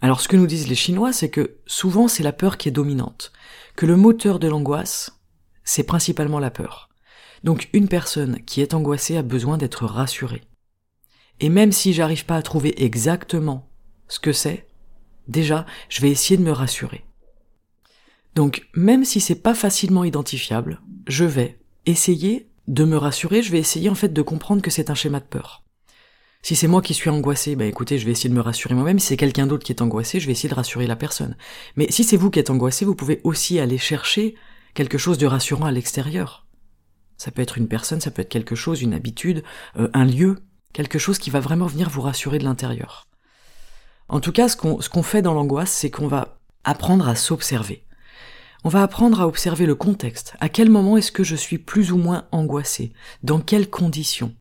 Alors 0.02 0.22
ce 0.22 0.28
que 0.28 0.38
nous 0.38 0.48
disent 0.48 0.68
les 0.68 0.76
Chinois, 0.76 1.12
c'est 1.12 1.30
que 1.30 1.58
souvent 1.66 2.08
c'est 2.08 2.24
la 2.24 2.32
peur 2.32 2.58
qui 2.58 2.70
est 2.70 2.72
dominante, 2.72 3.32
que 3.76 3.86
le 3.86 3.98
moteur 3.98 4.40
de 4.40 4.48
l'angoisse, 4.48 5.20
c'est 5.64 5.84
principalement 5.84 6.40
la 6.40 6.52
peur. 6.52 6.90
Donc 7.44 7.70
une 7.74 7.88
personne 7.88 8.42
qui 8.46 8.62
est 8.62 8.74
angoissée 8.74 9.18
a 9.18 9.22
besoin 9.22 9.58
d'être 9.58 9.86
rassurée. 9.86 10.44
Et 11.40 11.50
même 11.50 11.72
si 11.72 11.94
j'arrive 11.94 12.26
pas 12.26 12.38
à 12.38 12.42
trouver 12.42 12.84
exactement 12.84 13.70
ce 14.08 14.20
que 14.20 14.32
c'est, 14.32 14.68
déjà, 15.28 15.66
je 15.90 16.02
vais 16.02 16.10
essayer 16.10 16.38
de 16.38 16.44
me 16.44 16.52
rassurer. 16.52 17.04
Donc 18.36 18.68
même 18.74 19.06
si 19.06 19.20
c'est 19.20 19.36
pas 19.36 19.56
facilement 19.56 20.04
identifiable, 20.04 20.82
je 21.08 21.26
vais 21.26 21.60
essayer 21.86 22.48
de 22.68 22.84
me 22.84 22.98
rassurer, 22.98 23.42
je 23.42 23.52
vais 23.52 23.60
essayer 23.60 23.90
en 23.90 23.96
fait 23.96 24.14
de 24.14 24.22
comprendre 24.22 24.62
que 24.62 24.72
c'est 24.72 24.90
un 24.90 24.96
schéma 24.96 25.20
de 25.20 25.26
peur. 25.26 25.64
Si 26.44 26.56
c'est 26.56 26.68
moi 26.68 26.82
qui 26.82 26.94
suis 26.94 27.10
angoissé, 27.10 27.56
bah 27.56 27.66
écoutez, 27.66 27.98
je 27.98 28.06
vais 28.06 28.12
essayer 28.12 28.30
de 28.30 28.36
me 28.36 28.42
rassurer 28.42 28.76
moi-même. 28.76 29.00
Si 29.00 29.08
c'est 29.08 29.18
quelqu'un 29.18 29.48
d'autre 29.48 29.66
qui 29.66 29.72
est 29.72 29.82
angoissé, 29.82 30.20
je 30.20 30.28
vais 30.28 30.32
essayer 30.32 30.50
de 30.50 30.54
rassurer 30.54 30.88
la 30.88 30.96
personne. 30.96 31.36
Mais 31.76 31.88
si 31.92 32.04
c'est 32.04 32.18
vous 32.18 32.30
qui 32.30 32.40
êtes 32.40 32.50
angoissé, 32.50 32.86
vous 32.86 32.96
pouvez 32.96 33.22
aussi 33.24 33.60
aller 33.60 33.78
chercher 33.78 34.36
quelque 34.74 34.98
chose 34.98 35.18
de 35.18 35.26
rassurant 35.26 35.66
à 35.66 35.72
l'extérieur. 35.72 36.47
Ça 37.18 37.32
peut 37.32 37.42
être 37.42 37.58
une 37.58 37.68
personne, 37.68 38.02
ça 38.02 38.12
peut 38.12 38.22
être 38.22 38.30
quelque 38.30 38.56
chose, 38.56 38.82
une 38.82 38.94
habitude, 38.94 39.44
euh, 39.78 39.90
un 39.94 40.06
lieu, 40.06 40.40
quelque 40.74 41.00
chose 41.00 41.18
qui 41.18 41.30
va 41.30 41.40
vraiment 41.40 41.68
venir 41.68 41.90
vous 41.90 42.02
rassurer 42.02 42.38
de 42.38 42.44
l'intérieur. 42.44 43.08
En 44.10 44.20
tout 44.20 44.32
cas, 44.32 44.48
ce 44.48 44.56
qu'on 44.56 45.04
fait 45.04 45.22
dans 45.22 45.34
l'angoisse, 45.34 45.72
c'est 45.72 45.92
qu'on 45.92 46.08
va 46.08 46.40
apprendre 46.64 47.08
à 47.10 47.16
s'observer 47.16 47.88
on 48.64 48.70
va 48.70 48.84
apprendre 48.84 49.22
à 49.22 49.28
observer 49.28 49.66
le 49.66 49.76
contexte. 49.76 50.36
À 50.42 50.50
quel 50.50 50.70
moment 50.70 50.98
est-ce 50.98 51.14
que 51.14 51.24
je 51.24 51.38
suis 51.38 51.58
plus 51.58 51.94
ou 51.94 51.98
moins 51.98 52.28
angoissé? 52.34 52.92
Dans 53.24 53.40
quelles 53.40 53.70
conditions? 53.70 54.36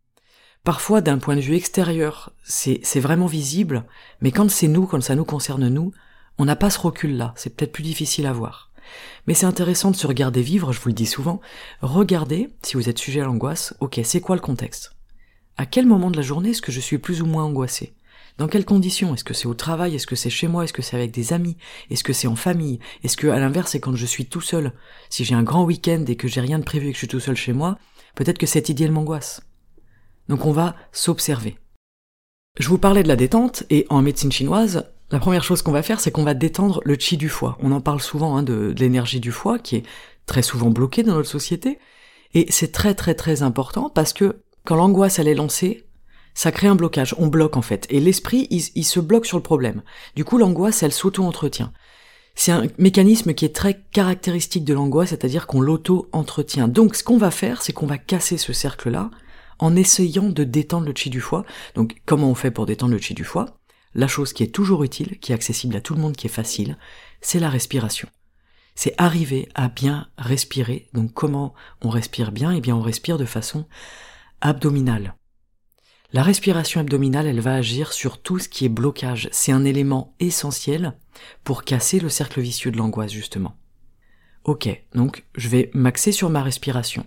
Parfois, 0.64 1.00
d'un 1.00 1.18
point 1.18 1.36
de 1.36 1.40
vue 1.40 1.54
extérieur, 1.54 2.32
c'est 2.42 2.98
vraiment 2.98 3.26
visible, 3.26 3.84
mais 4.20 4.32
quand 4.32 4.50
c'est 4.50 4.66
nous, 4.66 4.86
quand 4.86 5.00
ça 5.00 5.14
nous 5.14 5.24
concerne 5.24 5.68
nous, 5.68 5.92
on 6.38 6.44
n'a 6.44 6.56
pas 6.56 6.70
ce 6.70 6.80
recul-là, 6.80 7.34
c'est 7.36 7.54
peut-être 7.54 7.70
plus 7.70 7.84
difficile 7.84 8.26
à 8.26 8.32
voir. 8.32 8.65
Mais 9.26 9.34
c'est 9.34 9.46
intéressant 9.46 9.90
de 9.90 9.96
se 9.96 10.06
regarder 10.06 10.42
vivre, 10.42 10.72
je 10.72 10.80
vous 10.80 10.88
le 10.88 10.94
dis 10.94 11.06
souvent. 11.06 11.40
Regardez, 11.80 12.48
si 12.62 12.76
vous 12.76 12.88
êtes 12.88 12.98
sujet 12.98 13.20
à 13.20 13.24
l'angoisse, 13.24 13.74
ok, 13.80 14.00
c'est 14.04 14.20
quoi 14.20 14.36
le 14.36 14.40
contexte? 14.40 14.92
À 15.56 15.66
quel 15.66 15.86
moment 15.86 16.10
de 16.10 16.16
la 16.16 16.22
journée 16.22 16.50
est-ce 16.50 16.62
que 16.62 16.72
je 16.72 16.80
suis 16.80 16.98
plus 16.98 17.22
ou 17.22 17.26
moins 17.26 17.44
angoissé? 17.44 17.94
Dans 18.38 18.48
quelles 18.48 18.66
conditions? 18.66 19.14
Est-ce 19.14 19.24
que 19.24 19.32
c'est 19.32 19.46
au 19.46 19.54
travail? 19.54 19.94
Est-ce 19.94 20.06
que 20.06 20.16
c'est 20.16 20.28
chez 20.28 20.46
moi? 20.46 20.64
Est-ce 20.64 20.74
que 20.74 20.82
c'est 20.82 20.96
avec 20.96 21.10
des 21.10 21.32
amis? 21.32 21.56
Est-ce 21.88 22.04
que 22.04 22.12
c'est 22.12 22.26
en 22.26 22.36
famille? 22.36 22.78
Est-ce 23.02 23.16
que 23.16 23.28
à 23.28 23.38
l'inverse 23.38 23.70
c'est 23.70 23.80
quand 23.80 23.96
je 23.96 24.04
suis 24.04 24.26
tout 24.26 24.42
seul? 24.42 24.72
Si 25.08 25.24
j'ai 25.24 25.34
un 25.34 25.42
grand 25.42 25.64
week-end 25.64 26.04
et 26.06 26.16
que 26.16 26.28
j'ai 26.28 26.42
rien 26.42 26.58
de 26.58 26.64
prévu 26.64 26.88
et 26.88 26.90
que 26.90 26.96
je 26.96 26.98
suis 26.98 27.08
tout 27.08 27.20
seul 27.20 27.36
chez 27.36 27.54
moi, 27.54 27.78
peut-être 28.14 28.38
que 28.38 28.46
cette 28.46 28.68
idée 28.68 28.88
m'angoisse. 28.90 29.40
Donc 30.28 30.44
on 30.44 30.52
va 30.52 30.76
s'observer. 30.92 31.56
Je 32.58 32.68
vous 32.68 32.78
parlais 32.78 33.02
de 33.02 33.08
la 33.08 33.16
détente 33.16 33.64
et 33.70 33.86
en 33.88 34.02
médecine 34.02 34.32
chinoise, 34.32 34.90
la 35.10 35.18
première 35.20 35.44
chose 35.44 35.62
qu'on 35.62 35.72
va 35.72 35.82
faire, 35.82 36.00
c'est 36.00 36.10
qu'on 36.10 36.25
va 36.25 36.34
détendre 36.34 36.80
le 36.84 36.96
chi 36.98 37.16
du 37.16 37.28
foie. 37.28 37.56
On 37.60 37.72
en 37.72 37.80
parle 37.80 38.00
souvent 38.00 38.36
hein, 38.36 38.42
de, 38.42 38.75
l'énergie 38.78 39.20
du 39.20 39.30
foie 39.30 39.58
qui 39.58 39.76
est 39.76 39.82
très 40.26 40.42
souvent 40.42 40.70
bloquée 40.70 41.02
dans 41.02 41.14
notre 41.14 41.28
société. 41.28 41.78
Et 42.34 42.46
c'est 42.50 42.72
très 42.72 42.94
très 42.94 43.14
très 43.14 43.42
important 43.42 43.88
parce 43.88 44.12
que 44.12 44.42
quand 44.64 44.75
l'angoisse 44.75 45.18
elle 45.18 45.28
est 45.28 45.34
lancée, 45.34 45.86
ça 46.34 46.52
crée 46.52 46.66
un 46.66 46.75
blocage, 46.75 47.14
on 47.18 47.28
bloque 47.28 47.56
en 47.56 47.62
fait. 47.62 47.86
Et 47.88 48.00
l'esprit, 48.00 48.46
il, 48.50 48.84
se 48.84 49.00
bloque 49.00 49.26
sur 49.26 49.38
le 49.38 49.42
problème. 49.42 49.82
Du 50.16 50.25
coup, 50.25 50.36
l'angoisse, 50.36 50.82
elle 50.82 50.92
s'auto-entretient. 50.92 51.72
C'est 52.34 52.52
un 52.52 52.66
mécanisme 52.76 53.32
qui 53.32 53.46
est 53.46 53.54
très 53.54 53.80
caractéristique 53.92 54.64
de 54.64 54.75
l'angoisse, 54.75 55.08
c'est-à-dire 55.10 55.46
qu'on 55.46 55.62
l'auto-entretient. 55.62 56.68
Donc, 56.68 56.94
ce 56.94 57.02
qu'on 57.02 57.16
va 57.16 57.30
faire, 57.30 57.62
c'est 57.62 57.72
qu'on 57.72 57.86
va 57.86 57.96
casser 57.96 58.36
ce 58.36 58.52
cercle-là 58.52 59.10
en 59.58 59.75
essayant 59.75 60.28
de 60.28 60.44
détendre 60.44 60.86
le 60.86 60.92
chi 60.94 61.08
du 61.08 61.22
foie. 61.22 61.46
Donc, 61.75 61.96
comment 62.04 62.28
on 62.30 62.34
fait 62.34 62.50
pour 62.50 62.66
détendre 62.66 62.92
le 62.92 62.98
chi 62.98 63.14
du 63.14 63.25
foie? 63.25 63.56
La 63.96 64.08
chose 64.08 64.34
qui 64.34 64.42
est 64.42 64.54
toujours 64.54 64.84
utile, 64.84 65.18
qui 65.20 65.32
est 65.32 65.34
accessible 65.34 65.74
à 65.74 65.80
tout 65.80 65.94
le 65.94 66.02
monde, 66.02 66.16
qui 66.16 66.26
est 66.26 66.30
facile, 66.30 66.76
c'est 67.22 67.40
la 67.40 67.48
respiration. 67.48 68.08
C'est 68.74 68.94
arriver 68.98 69.48
à 69.54 69.70
bien 69.70 70.08
respirer. 70.18 70.90
Donc, 70.92 71.14
comment 71.14 71.54
on 71.80 71.88
respire 71.88 72.30
bien? 72.30 72.52
Eh 72.52 72.60
bien, 72.60 72.76
on 72.76 72.82
respire 72.82 73.16
de 73.16 73.24
façon 73.24 73.66
abdominale. 74.42 75.14
La 76.12 76.22
respiration 76.22 76.82
abdominale, 76.82 77.26
elle 77.26 77.40
va 77.40 77.54
agir 77.54 77.94
sur 77.94 78.20
tout 78.20 78.38
ce 78.38 78.50
qui 78.50 78.66
est 78.66 78.68
blocage. 78.68 79.30
C'est 79.32 79.50
un 79.50 79.64
élément 79.64 80.14
essentiel 80.20 80.92
pour 81.42 81.64
casser 81.64 81.98
le 81.98 82.10
cercle 82.10 82.42
vicieux 82.42 82.70
de 82.70 82.76
l'angoisse, 82.76 83.12
justement. 83.12 83.56
Ok, 84.44 84.68
donc 84.94 85.24
je 85.36 85.48
vais 85.48 85.70
m'axer 85.72 86.12
sur 86.12 86.28
ma 86.28 86.42
respiration. 86.42 87.06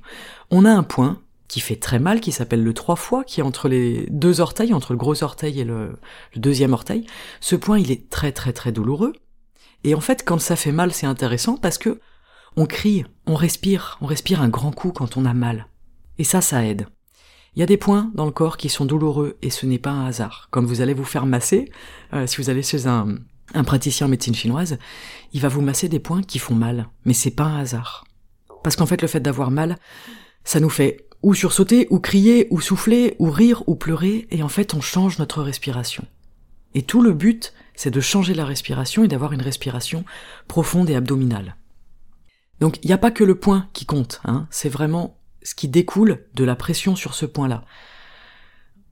On 0.49 0.65
a 0.65 0.71
un 0.71 0.83
point 0.83 1.21
qui 1.49 1.59
fait 1.59 1.75
très 1.75 1.99
mal, 1.99 2.21
qui 2.21 2.31
s'appelle 2.31 2.63
le 2.63 2.73
trois 2.73 2.95
fois, 2.95 3.25
qui 3.25 3.41
est 3.41 3.43
entre 3.43 3.67
les 3.67 4.05
deux 4.09 4.39
orteils, 4.39 4.73
entre 4.73 4.93
le 4.93 4.97
gros 4.97 5.21
orteil 5.23 5.59
et 5.59 5.65
le, 5.65 5.97
le 6.35 6.39
deuxième 6.39 6.71
orteil. 6.71 7.05
Ce 7.41 7.57
point, 7.57 7.79
il 7.79 7.91
est 7.91 8.09
très 8.09 8.31
très 8.31 8.53
très 8.53 8.71
douloureux. 8.71 9.13
Et 9.83 9.95
en 9.95 9.99
fait, 9.99 10.23
quand 10.23 10.39
ça 10.39 10.55
fait 10.55 10.71
mal, 10.71 10.93
c'est 10.93 11.07
intéressant 11.07 11.57
parce 11.57 11.77
que 11.77 11.99
on 12.55 12.65
crie, 12.65 13.03
on 13.25 13.35
respire, 13.35 13.97
on 13.99 14.05
respire 14.05 14.41
un 14.41 14.49
grand 14.49 14.71
coup 14.71 14.91
quand 14.91 15.17
on 15.17 15.25
a 15.25 15.33
mal. 15.33 15.67
Et 16.19 16.23
ça, 16.23 16.39
ça 16.39 16.65
aide. 16.65 16.87
Il 17.55 17.59
y 17.59 17.63
a 17.63 17.65
des 17.65 17.77
points 17.77 18.11
dans 18.13 18.25
le 18.25 18.31
corps 18.31 18.57
qui 18.57 18.69
sont 18.69 18.85
douloureux 18.85 19.37
et 19.41 19.49
ce 19.49 19.65
n'est 19.65 19.79
pas 19.79 19.89
un 19.89 20.05
hasard. 20.05 20.49
Quand 20.51 20.63
vous 20.63 20.81
allez 20.81 20.93
vous 20.93 21.03
faire 21.03 21.25
masser, 21.25 21.71
euh, 22.13 22.27
si 22.27 22.37
vous 22.37 22.49
allez 22.51 22.61
chez 22.61 22.85
un, 22.85 23.17
un 23.55 23.63
praticien 23.63 24.05
en 24.05 24.09
médecine 24.09 24.35
chinoise, 24.35 24.77
il 25.33 25.41
va 25.41 25.47
vous 25.47 25.61
masser 25.61 25.89
des 25.89 25.99
points 25.99 26.21
qui 26.21 26.37
font 26.37 26.53
mal, 26.55 26.89
mais 27.05 27.13
c'est 27.13 27.31
pas 27.31 27.45
un 27.45 27.59
hasard. 27.59 28.05
Parce 28.63 28.75
qu'en 28.75 28.85
fait, 28.85 29.01
le 29.01 29.07
fait 29.07 29.19
d'avoir 29.19 29.49
mal, 29.49 29.77
ça 30.43 30.59
nous 30.59 30.69
fait 30.69 31.08
ou 31.21 31.33
sursauter, 31.33 31.87
ou 31.89 31.99
crier, 31.99 32.47
ou 32.49 32.61
souffler, 32.61 33.15
ou 33.19 33.29
rire, 33.29 33.63
ou 33.67 33.75
pleurer, 33.75 34.27
et 34.31 34.43
en 34.43 34.49
fait, 34.49 34.73
on 34.73 34.81
change 34.81 35.19
notre 35.19 35.41
respiration. 35.41 36.05
Et 36.75 36.83
tout 36.83 37.01
le 37.01 37.13
but, 37.13 37.53
c'est 37.75 37.91
de 37.91 38.01
changer 38.01 38.33
la 38.33 38.45
respiration 38.45 39.03
et 39.03 39.07
d'avoir 39.07 39.33
une 39.33 39.41
respiration 39.41 40.05
profonde 40.47 40.89
et 40.89 40.95
abdominale. 40.95 41.55
Donc, 42.59 42.77
il 42.83 42.87
n'y 42.87 42.93
a 42.93 42.97
pas 42.97 43.11
que 43.11 43.23
le 43.23 43.35
point 43.35 43.67
qui 43.73 43.85
compte, 43.85 44.21
hein, 44.25 44.47
c'est 44.49 44.69
vraiment 44.69 45.17
ce 45.43 45.55
qui 45.55 45.67
découle 45.67 46.25
de 46.35 46.43
la 46.43 46.55
pression 46.55 46.95
sur 46.95 47.13
ce 47.13 47.25
point-là. 47.25 47.63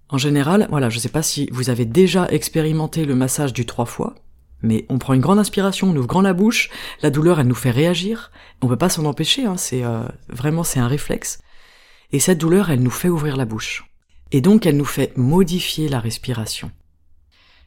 En 0.10 0.18
général, 0.18 0.68
voilà, 0.70 0.90
je 0.90 0.96
ne 0.96 1.02
sais 1.02 1.10
pas 1.10 1.22
si 1.22 1.50
vous 1.52 1.70
avez 1.70 1.86
déjà 1.86 2.28
expérimenté 2.30 3.04
le 3.04 3.16
massage 3.16 3.52
du 3.52 3.66
trois 3.66 3.86
fois, 3.86 4.16
mais 4.62 4.86
on 4.90 4.98
prend 4.98 5.14
une 5.14 5.22
grande 5.22 5.40
inspiration, 5.40 5.90
on 5.90 5.96
ouvre 5.96 6.08
grand 6.08 6.22
la 6.22 6.34
bouche, 6.34 6.70
la 7.02 7.10
douleur 7.10 7.40
elle 7.40 7.48
nous 7.48 7.56
fait 7.56 7.72
réagir, 7.72 8.32
on 8.62 8.68
peut 8.68 8.78
pas 8.78 8.90
s'en 8.90 9.06
empêcher, 9.06 9.46
hein, 9.46 9.58
c'est 9.58 9.84
euh, 9.84 10.04
vraiment 10.30 10.64
c'est 10.64 10.80
un 10.80 10.88
réflexe. 10.88 11.40
Et 12.12 12.20
cette 12.20 12.38
douleur 12.38 12.70
elle 12.70 12.82
nous 12.82 12.90
fait 12.90 13.10
ouvrir 13.10 13.38
la 13.38 13.46
bouche. 13.46 13.86
Et 14.32 14.42
donc 14.42 14.66
elle 14.66 14.78
nous 14.78 14.86
fait 14.86 15.16
modifier 15.18 15.90
la 15.90 16.00
respiration. 16.00 16.72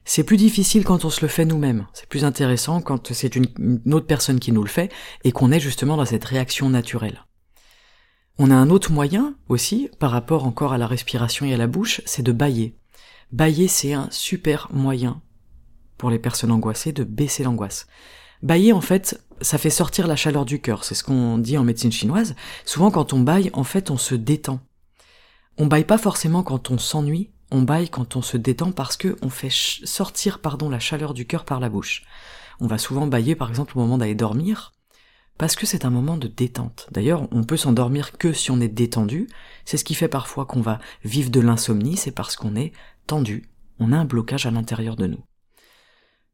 C'est 0.04 0.25
plus 0.25 0.37
difficile 0.37 0.85
quand 0.85 1.04
on 1.04 1.11
se 1.11 1.20
le 1.20 1.28
fait 1.28 1.44
nous-mêmes, 1.44 1.87
c'est 1.92 2.09
plus 2.09 2.25
intéressant 2.25 2.80
quand 2.80 3.12
c'est 3.12 3.37
une, 3.37 3.47
autre 3.92 4.06
personne 4.06 4.40
qui 4.40 4.50
nous 4.50 4.62
le 4.62 4.68
fait 4.68 4.90
et 5.25 5.32
qu'on 5.32 5.52
est 5.52 5.61
justement 5.61 5.97
dans 5.97 6.04
cette 6.04 6.25
réaction 6.25 6.70
naturelle. 6.70 7.25
On 8.38 8.50
a 8.50 8.54
un 8.54 8.70
autre 8.70 8.90
moyen 8.90 9.35
aussi, 9.49 9.90
par 9.99 10.11
rapport 10.11 10.47
encore 10.47 10.73
à 10.73 10.78
la 10.78 10.87
respiration 10.87 11.44
et 11.47 11.54
à 11.54 11.59
la 11.59 11.66
bouche, 11.66 12.00
c'est 12.06 12.23
de 12.23 12.32
bailler. 12.32 12.75
Bailler, 13.32 13.68
c'est 13.68 13.92
un 13.92 14.09
super 14.11 14.68
moyen 14.73 15.20
pour 15.99 16.11
les 16.11 16.18
personnes 16.18 16.50
angoissées 16.50 16.92
de 16.92 17.04
baisser 17.04 17.44
l'angoisse. 17.44 17.87
Bailler, 18.42 18.73
en 18.73 18.80
fait, 18.80 19.23
ça 19.40 19.59
fait 19.59 19.70
sortir 19.70 20.06
la 20.06 20.16
chaleur 20.16 20.44
du 20.44 20.61
cœur, 20.61 20.85
c'est 20.85 20.94
ce 20.94 21.04
qu'on 21.04 21.38
dit 21.38 21.59
en 21.59 21.64
médecine 21.64 21.92
chinoise. 21.92 22.35
Souvent, 22.64 22.90
quand 22.90 23.12
on 23.12 23.20
baille, 23.20 23.50
en 23.52 23.64
fait, 23.64 23.90
on 23.90 23.99
se 23.99 24.14
détend. 24.14 24.61
On 25.59 25.66
baille 25.66 25.85
pas 25.85 25.99
forcément 25.99 26.42
quand 26.42 26.70
on 26.70 26.78
s'ennuie, 26.78 27.30
on 27.50 27.62
baille 27.62 27.90
quand 27.90 28.16
on 28.16 28.23
se 28.23 28.37
détend 28.37 28.73
parce 28.73 28.97
que 28.97 29.16
on 29.23 29.28
fait 29.28 29.50
sortir, 29.50 30.38
pardon, 30.38 30.70
la 30.70 30.78
chaleur 30.78 31.14
du 31.14 31.26
cœur 31.26 31.44
par 31.44 31.61
la 31.61 31.68
bouche. 31.68 32.04
On 32.61 32.66
va 32.66 32.78
souvent 32.78 33.06
bailler, 33.06 33.35
par 33.35 33.49
exemple, 33.49 33.76
au 33.76 33.80
moment 33.80 33.99
d'aller 33.99 34.14
dormir, 34.14 34.73
parce 35.38 35.56
que 35.56 35.66
c'est 35.66 35.85
un 35.85 35.90
moment 35.90 36.16
de 36.16 36.28
détente. 36.28 36.87
D'ailleurs, 36.92 37.26
on 37.32 37.44
peut 37.44 37.56
s'endormir 37.56 38.12
que 38.18 38.32
si 38.32 38.50
on 38.50 38.61
est 38.61 38.68
détendu. 38.68 39.26
C'est 39.64 39.78
ce 39.78 39.85
qui 39.85 39.94
fait 39.94 40.09
parfois 40.09 40.44
qu'on 40.44 40.61
va 40.61 40.78
vivre 41.02 41.30
de 41.30 41.40
l'insomnie, 41.40 41.97
c'est 41.97 42.11
parce 42.11 42.37
qu'on 42.37 42.56
est 42.56 42.73
tendu. 43.06 43.49
On 43.78 43.92
a 43.92 43.97
un 43.97 44.04
blocage 44.04 44.44
à 44.44 44.50
l'intérieur 44.50 44.97
de 44.97 45.06
nous. 45.06 45.25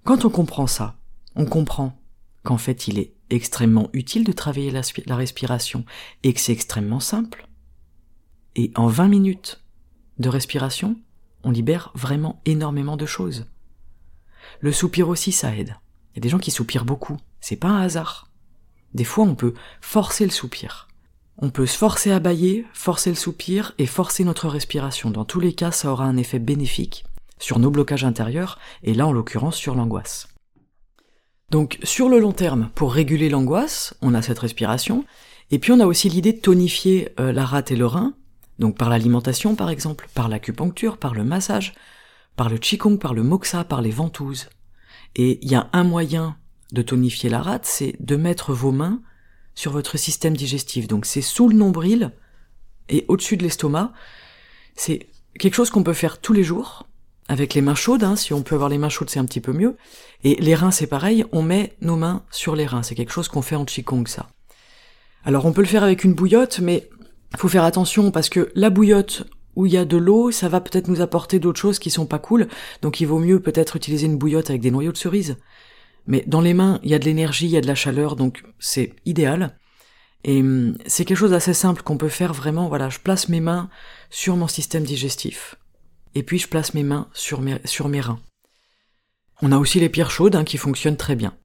Quand 0.05 0.25
on 0.25 0.31
comprend 0.31 0.67
ça, 0.67 0.97
on 1.37 1.45
comprend 1.45 1.99
qu'en 2.43 2.59
fait 2.59 2.89
il 2.89 2.99
est 2.99 3.13
extrêmement 3.31 3.91
utile 3.93 4.25
de 4.25 4.33
travailler 4.33 4.71
la, 4.71 5.17
respiration 5.17 5.85
et 6.23 6.33
que 6.33 6.41
c'est 6.41 6.53
extrêmement 6.53 7.01
simple. 7.01 7.47
Et 8.55 8.71
en 8.75 8.87
20 8.87 9.09
minutes 9.09 9.63
de 10.19 10.29
respiration, 10.29 10.97
on 11.45 11.51
libère 11.51 11.93
vraiment 11.95 12.41
énormément 12.45 12.97
de 12.97 13.07
choses. 13.07 13.47
Le 14.61 14.73
soupir 14.73 15.09
aussi, 15.09 15.33
ça 15.33 15.55
aide. 15.55 15.77
Il 16.13 16.17
y 16.17 16.19
a 16.19 16.23
des 16.23 16.29
gens 16.29 16.39
qui 16.39 16.51
soupirent 16.51 16.85
beaucoup. 16.85 17.17
C'est 17.41 17.57
pas 17.57 17.69
un 17.69 17.83
hasard. 17.83 18.31
Des 18.95 19.05
fois, 19.05 19.25
on 19.25 19.35
peut 19.35 19.55
forcer 19.81 20.25
le 20.25 20.31
soupir. 20.31 20.89
On 21.39 21.51
peut 21.51 21.67
se 21.67 21.77
forcer 21.77 22.13
à 22.13 22.21
bailler, 22.21 22.65
forcer 22.73 23.11
le 23.11 23.17
soupir 23.17 23.75
et 23.77 23.87
forcer 23.87 24.25
notre 24.25 24.49
respiration. 24.49 25.11
Dans 25.11 25.27
tous 25.27 25.41
les 25.41 25.53
cas, 25.53 25.73
ça 25.73 25.93
aura 25.93 26.07
un 26.07 26.17
effet 26.17 26.39
bénéfique 26.39 27.05
sur 27.39 27.59
nos 27.59 27.71
blocages 27.71 28.05
intérieurs, 28.05 28.59
et 28.83 28.95
là 28.95 29.07
en 29.07 29.13
l'occurrence 29.13 29.57
sur 29.57 29.75
l'angoisse. 29.75 30.29
Donc 31.51 31.79
sur 31.83 32.09
le 32.09 32.19
long 32.19 32.33
terme, 32.33 32.71
pour 32.75 32.93
réguler 32.93 33.29
l'angoisse, 33.29 33.95
on 34.03 34.15
a 34.15 34.23
cette 34.23 34.41
respiration, 34.41 35.05
et 35.51 35.59
puis 35.59 35.73
on 35.73 35.81
a 35.81 35.87
aussi 35.87 36.09
l'idée 36.09 36.33
de 36.33 36.41
tonifier 36.41 37.11
euh, 37.21 37.33
la 37.33 37.45
rate 37.45 37.71
et 37.71 37.77
le 37.77 37.87
rein, 37.87 38.15
donc 38.59 38.77
par 38.77 38.91
l'alimentation 38.91 39.55
par 39.55 39.71
exemple, 39.71 40.09
par 40.15 40.29
l'acupuncture, 40.29 40.97
par 40.99 41.15
le 41.15 41.23
massage, 41.23 41.75
par 42.35 42.49
le 42.49 42.59
qigong, 42.59 42.99
par 42.99 43.15
le 43.15 43.23
moxa, 43.23 43.65
par 43.65 43.81
les 43.81 43.91
ventouses. 43.91 44.49
Et 45.15 45.39
il 45.43 45.51
y 45.51 45.55
a 45.55 45.71
un 45.73 45.85
moyen 45.85 46.37
de 46.73 46.83
tonifier 46.83 47.31
la 47.31 47.41
rate, 47.41 47.65
c'est 47.65 47.95
de 48.01 48.17
mettre 48.17 48.53
vos 48.53 48.73
mains 48.73 49.01
sur 49.55 49.73
votre 49.73 49.97
système 49.97 50.37
digestif. 50.37 50.89
Donc 50.89 51.07
c'est 51.07 51.23
sous 51.23 51.49
le 51.49 51.57
nombril 51.57 52.13
et 52.89 53.05
au-dessus 53.09 53.37
de 53.37 53.45
l'estomac. 53.45 53.93
C'est 54.75 55.09
quelque 55.39 55.55
chose 55.55 55.71
qu'on 55.71 55.85
peut 55.85 55.93
faire 55.93 56.21
tous 56.21 56.33
les 56.33 56.43
jours 56.43 56.87
avec 57.29 57.55
les 57.55 57.61
mains 57.61 57.75
chaudes, 57.75 58.05
hein, 58.05 58.17
si 58.17 58.33
on 58.33 58.43
peut 58.43 58.55
avoir 58.55 58.71
les 58.71 58.79
mains 58.79 58.89
chaudes 58.89 59.11
c'est 59.11 59.19
un 59.19 59.25
petit 59.25 59.41
peu 59.41 59.53
mieux. 59.53 59.77
Et 60.25 60.37
les 60.37 60.55
reins 60.55 60.71
c'est 60.71 60.87
pareil, 60.87 61.25
on 61.33 61.43
met 61.43 61.77
nos 61.81 61.97
mains 61.97 62.25
sur 62.31 62.57
les 62.57 62.67
reins, 62.67 62.83
c'est 62.83 62.95
quelque 62.95 63.13
chose 63.13 63.29
qu'on 63.29 63.43
fait 63.43 63.57
en 63.57 63.65
Qigong 63.65 64.07
ça. 64.07 64.29
Alors 65.25 65.45
on 65.47 65.53
peut 65.53 65.63
le 65.63 65.67
faire 65.67 65.83
avec 65.83 66.05
une 66.05 66.15
bouillotte, 66.15 66.61
mais 66.61 66.89
faut 67.37 67.49
faire 67.49 67.65
attention 67.65 68.11
parce 68.11 68.29
que 68.29 68.51
la 68.55 68.71
bouillotte 68.71 69.25
où 69.57 69.67
il 69.67 69.73
y 69.73 69.79
a 69.79 69.85
de 69.85 69.97
l'eau, 69.97 70.31
ça 70.31 70.49
va 70.49 70.61
peut-être 70.61 70.89
nous 70.89 71.01
apporter 71.01 71.39
d'autres 71.39 71.61
choses 71.61 71.79
qui 71.79 71.91
sont 71.91 72.07
pas 72.07 72.19
cool, 72.19 72.47
donc 72.83 73.01
il 73.01 73.07
vaut 73.07 73.19
mieux 73.19 73.41
peut-être 73.41 73.77
utiliser 73.77 74.07
une 74.07 74.19
bouillotte 74.19 74.51
avec 74.51 74.61
des 74.61 74.71
noyaux 74.71 74.93
de 74.93 74.99
cerise. 74.99 75.37
Mais 76.07 76.23
dans 76.27 76.43
les 76.43 76.55
mains, 76.55 76.79
il 76.85 76.91
y 76.91 76.95
a 76.95 76.99
de 76.99 77.05
l'énergie, 77.05 77.47
il 77.47 77.53
y 77.53 77.57
a 77.57 77.63
de 77.63 77.67
la 77.67 77.75
chaleur, 77.75 78.17
donc 78.17 78.45
c'est 78.59 78.95
idéal. 79.07 79.59
Et 80.25 80.41
hum, 80.41 80.77
c'est 80.87 81.05
quelque 81.05 81.17
chose 81.17 81.31
d'assez 81.31 81.55
simple 81.55 81.83
qu'on 81.83 81.97
peut 81.97 82.09
faire 82.09 82.33
vraiment, 82.33 82.69
voilà, 82.69 82.91
je 82.91 82.99
place 82.99 83.29
mes 83.29 83.41
mains 83.41 83.71
sur 84.11 84.37
mon 84.37 84.47
système 84.47 84.85
digestif 84.85 85.57
et 86.17 86.23
puis 86.23 86.39
je 86.39 86.49
place 86.49 86.73
mes 86.73 86.83
mains 86.83 87.09
sur 87.13 87.43
mes, 87.43 88.01
reins. 88.01 88.21
On 89.43 89.53
a 89.53 89.59
aussi 89.59 89.79
les 89.79 89.91
pierres 89.91 90.11
chaudes 90.11 90.35
hein, 90.35 90.45
qui 90.45 90.57
fonctionnent 90.57 90.97
très 90.97 91.15
bien. 91.15 91.37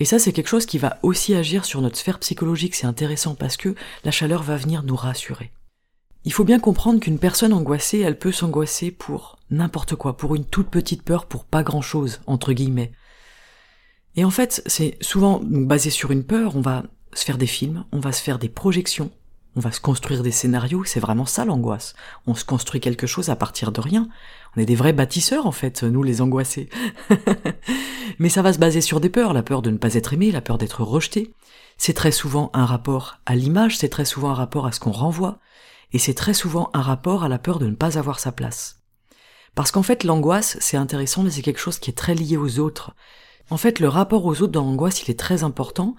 Et 0.00 0.06
ça, 0.06 0.18
c'est 0.18 0.32
quelque 0.32 0.48
chose 0.48 0.64
qui 0.64 0.78
va 0.78 0.98
aussi 1.02 1.34
agir 1.34 1.66
sur 1.66 1.82
notre 1.82 1.98
sphère 1.98 2.18
psychologique. 2.18 2.74
C'est 2.74 2.86
intéressant 2.86 3.34
parce 3.34 3.58
que 3.58 3.74
la 4.04 4.10
chaleur 4.10 4.42
va 4.42 4.56
venir 4.56 4.82
nous 4.84 4.96
rassurer. 4.96 5.52
Il 6.24 6.32
faut 6.32 6.44
bien 6.44 6.58
comprendre 6.58 6.98
qu'une 6.98 7.18
personne 7.18 7.52
angoissée, 7.52 8.00
elle 8.00 8.18
peut 8.18 8.32
s'angoisser 8.32 8.90
pour 8.90 9.38
n'importe 9.50 9.96
quoi, 9.96 10.16
pour 10.16 10.34
une 10.34 10.46
toute 10.46 10.70
petite 10.70 11.02
peur, 11.02 11.26
pour 11.26 11.44
pas 11.44 11.62
grand 11.62 11.82
chose, 11.82 12.22
entre 12.26 12.54
guillemets. 12.54 12.92
Et 14.16 14.24
en 14.24 14.30
fait, 14.30 14.62
c'est 14.64 14.96
souvent 15.02 15.40
basé 15.42 15.90
sur 15.90 16.10
une 16.10 16.24
peur, 16.24 16.56
on 16.56 16.62
va 16.62 16.84
se 17.12 17.24
faire 17.24 17.36
des 17.36 17.46
films, 17.46 17.84
on 17.92 18.00
va 18.00 18.12
se 18.12 18.22
faire 18.22 18.38
des 18.38 18.48
projections, 18.48 19.10
on 19.56 19.60
va 19.60 19.72
se 19.72 19.80
construire 19.80 20.22
des 20.22 20.30
scénarios, 20.30 20.84
c'est 20.84 21.00
vraiment 21.00 21.24
ça 21.24 21.46
l'angoisse. 21.46 21.94
On 22.26 22.34
se 22.34 22.44
construit 22.44 22.78
quelque 22.78 23.06
chose 23.06 23.30
à 23.30 23.36
partir 23.36 23.72
de 23.72 23.80
rien. 23.80 24.06
On 24.54 24.60
est 24.60 24.66
des 24.66 24.74
vrais 24.74 24.92
bâtisseurs 24.92 25.46
en 25.46 25.52
fait, 25.52 25.82
nous 25.82 26.02
les 26.02 26.20
angoissés. 26.20 26.68
Mais 28.18 28.28
ça 28.28 28.42
va 28.42 28.52
se 28.52 28.58
baser 28.58 28.82
sur 28.82 29.00
des 29.00 29.08
peurs, 29.08 29.32
la 29.32 29.42
peur 29.42 29.62
de 29.62 29.70
ne 29.70 29.78
pas 29.78 29.94
être 29.94 30.12
aimé, 30.12 30.30
la 30.30 30.42
peur 30.42 30.58
d'être 30.58 30.82
rejeté. 30.82 31.32
C'est 31.78 31.94
très 31.94 32.12
souvent 32.12 32.50
un 32.52 32.66
rapport 32.66 33.16
à 33.24 33.34
l'image, 33.34 33.78
c'est 33.78 33.88
très 33.88 34.04
souvent 34.04 34.30
un 34.30 34.34
rapport 34.34 34.66
à 34.66 34.72
ce 34.72 34.80
qu'on 34.80 34.92
renvoie, 34.92 35.38
et 35.92 35.98
c'est 35.98 36.14
très 36.14 36.34
souvent 36.34 36.70
un 36.74 36.82
rapport 36.82 37.24
à 37.24 37.28
la 37.28 37.38
peur 37.38 37.58
de 37.58 37.66
ne 37.66 37.74
pas 37.74 37.98
avoir 37.98 38.20
sa 38.20 38.32
place. 38.32 38.82
Parce 39.54 39.70
qu'en 39.70 39.82
fait 39.82 40.04
l'angoisse, 40.04 40.58
c'est 40.60 40.76
intéressant, 40.76 41.22
mais 41.22 41.30
c'est 41.30 41.42
quelque 41.42 41.60
chose 41.60 41.78
qui 41.78 41.90
est 41.90 41.94
très 41.94 42.14
lié 42.14 42.36
aux 42.36 42.58
autres. 42.58 42.94
En 43.48 43.56
fait, 43.56 43.80
le 43.80 43.88
rapport 43.88 44.26
aux 44.26 44.42
autres 44.42 44.52
dans 44.52 44.64
l'angoisse, 44.64 45.02
il 45.02 45.10
est 45.10 45.18
très 45.18 45.44
important, 45.44 45.96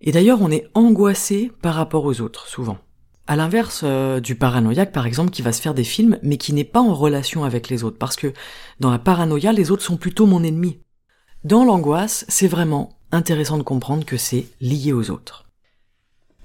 et 0.00 0.12
d'ailleurs, 0.12 0.42
on 0.42 0.50
est 0.50 0.68
angoissé 0.74 1.50
par 1.60 1.74
rapport 1.74 2.04
aux 2.04 2.20
autres, 2.20 2.46
souvent. 2.46 2.78
À 3.26 3.36
l'inverse 3.36 3.82
euh, 3.84 4.20
du 4.20 4.36
paranoïaque, 4.36 4.92
par 4.92 5.06
exemple, 5.06 5.30
qui 5.30 5.42
va 5.42 5.52
se 5.52 5.60
faire 5.60 5.74
des 5.74 5.84
films, 5.84 6.18
mais 6.22 6.38
qui 6.38 6.52
n'est 6.52 6.64
pas 6.64 6.80
en 6.80 6.94
relation 6.94 7.44
avec 7.44 7.68
les 7.68 7.84
autres, 7.84 7.98
parce 7.98 8.16
que 8.16 8.32
dans 8.80 8.90
la 8.90 8.98
paranoïa, 8.98 9.52
les 9.52 9.70
autres 9.70 9.82
sont 9.82 9.96
plutôt 9.96 10.26
mon 10.26 10.42
ennemi. 10.42 10.78
Dans 11.44 11.64
l'angoisse, 11.64 12.24
c'est 12.28 12.48
vraiment 12.48 12.98
intéressant 13.12 13.58
de 13.58 13.62
comprendre 13.62 14.04
que 14.04 14.16
c'est 14.16 14.46
lié 14.60 14.92
aux 14.92 15.10
autres. 15.10 15.46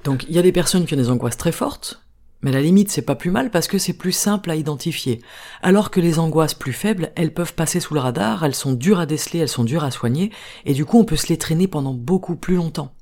Donc, 0.03 0.25
il 0.27 0.35
y 0.35 0.39
a 0.39 0.43
des 0.43 0.51
personnes 0.51 0.85
qui 0.85 0.93
ont 0.93 0.97
des 0.97 1.09
angoisses 1.09 1.37
très 1.37 1.51
fortes, 1.51 2.03
mais 2.41 2.49
à 2.49 2.53
la 2.53 2.61
limite, 2.61 2.91
c'est 2.91 3.01
pas 3.01 3.15
plus 3.15 3.31
mal 3.31 3.49
parce 3.49 3.67
que 3.67 3.77
c'est 3.77 3.93
plus 3.93 4.11
simple 4.11 4.51
à 4.51 4.55
identifier. 4.57 5.21
Alors 5.61 5.89
que 5.89 6.01
les 6.01 6.19
angoisses 6.19 6.53
plus 6.53 6.73
faibles, 6.73 7.13
elles 7.15 7.33
peuvent 7.33 7.53
passer 7.53 7.79
sous 7.79 7.93
le 7.93 8.01
radar, 8.01 8.43
elles 8.43 8.55
sont 8.55 8.73
dures 8.73 8.99
à 8.99 9.05
déceler, 9.05 9.39
elles 9.39 9.47
sont 9.47 9.63
dures 9.63 9.85
à 9.85 9.91
soigner, 9.91 10.31
et 10.65 10.73
du 10.73 10.83
coup, 10.83 10.99
on 10.99 11.05
peut 11.05 11.15
se 11.15 11.27
les 11.27 11.37
traîner 11.37 11.67
pendant 11.67 11.93
beaucoup 11.93 12.35
plus 12.35 12.55
longtemps. 12.55 12.93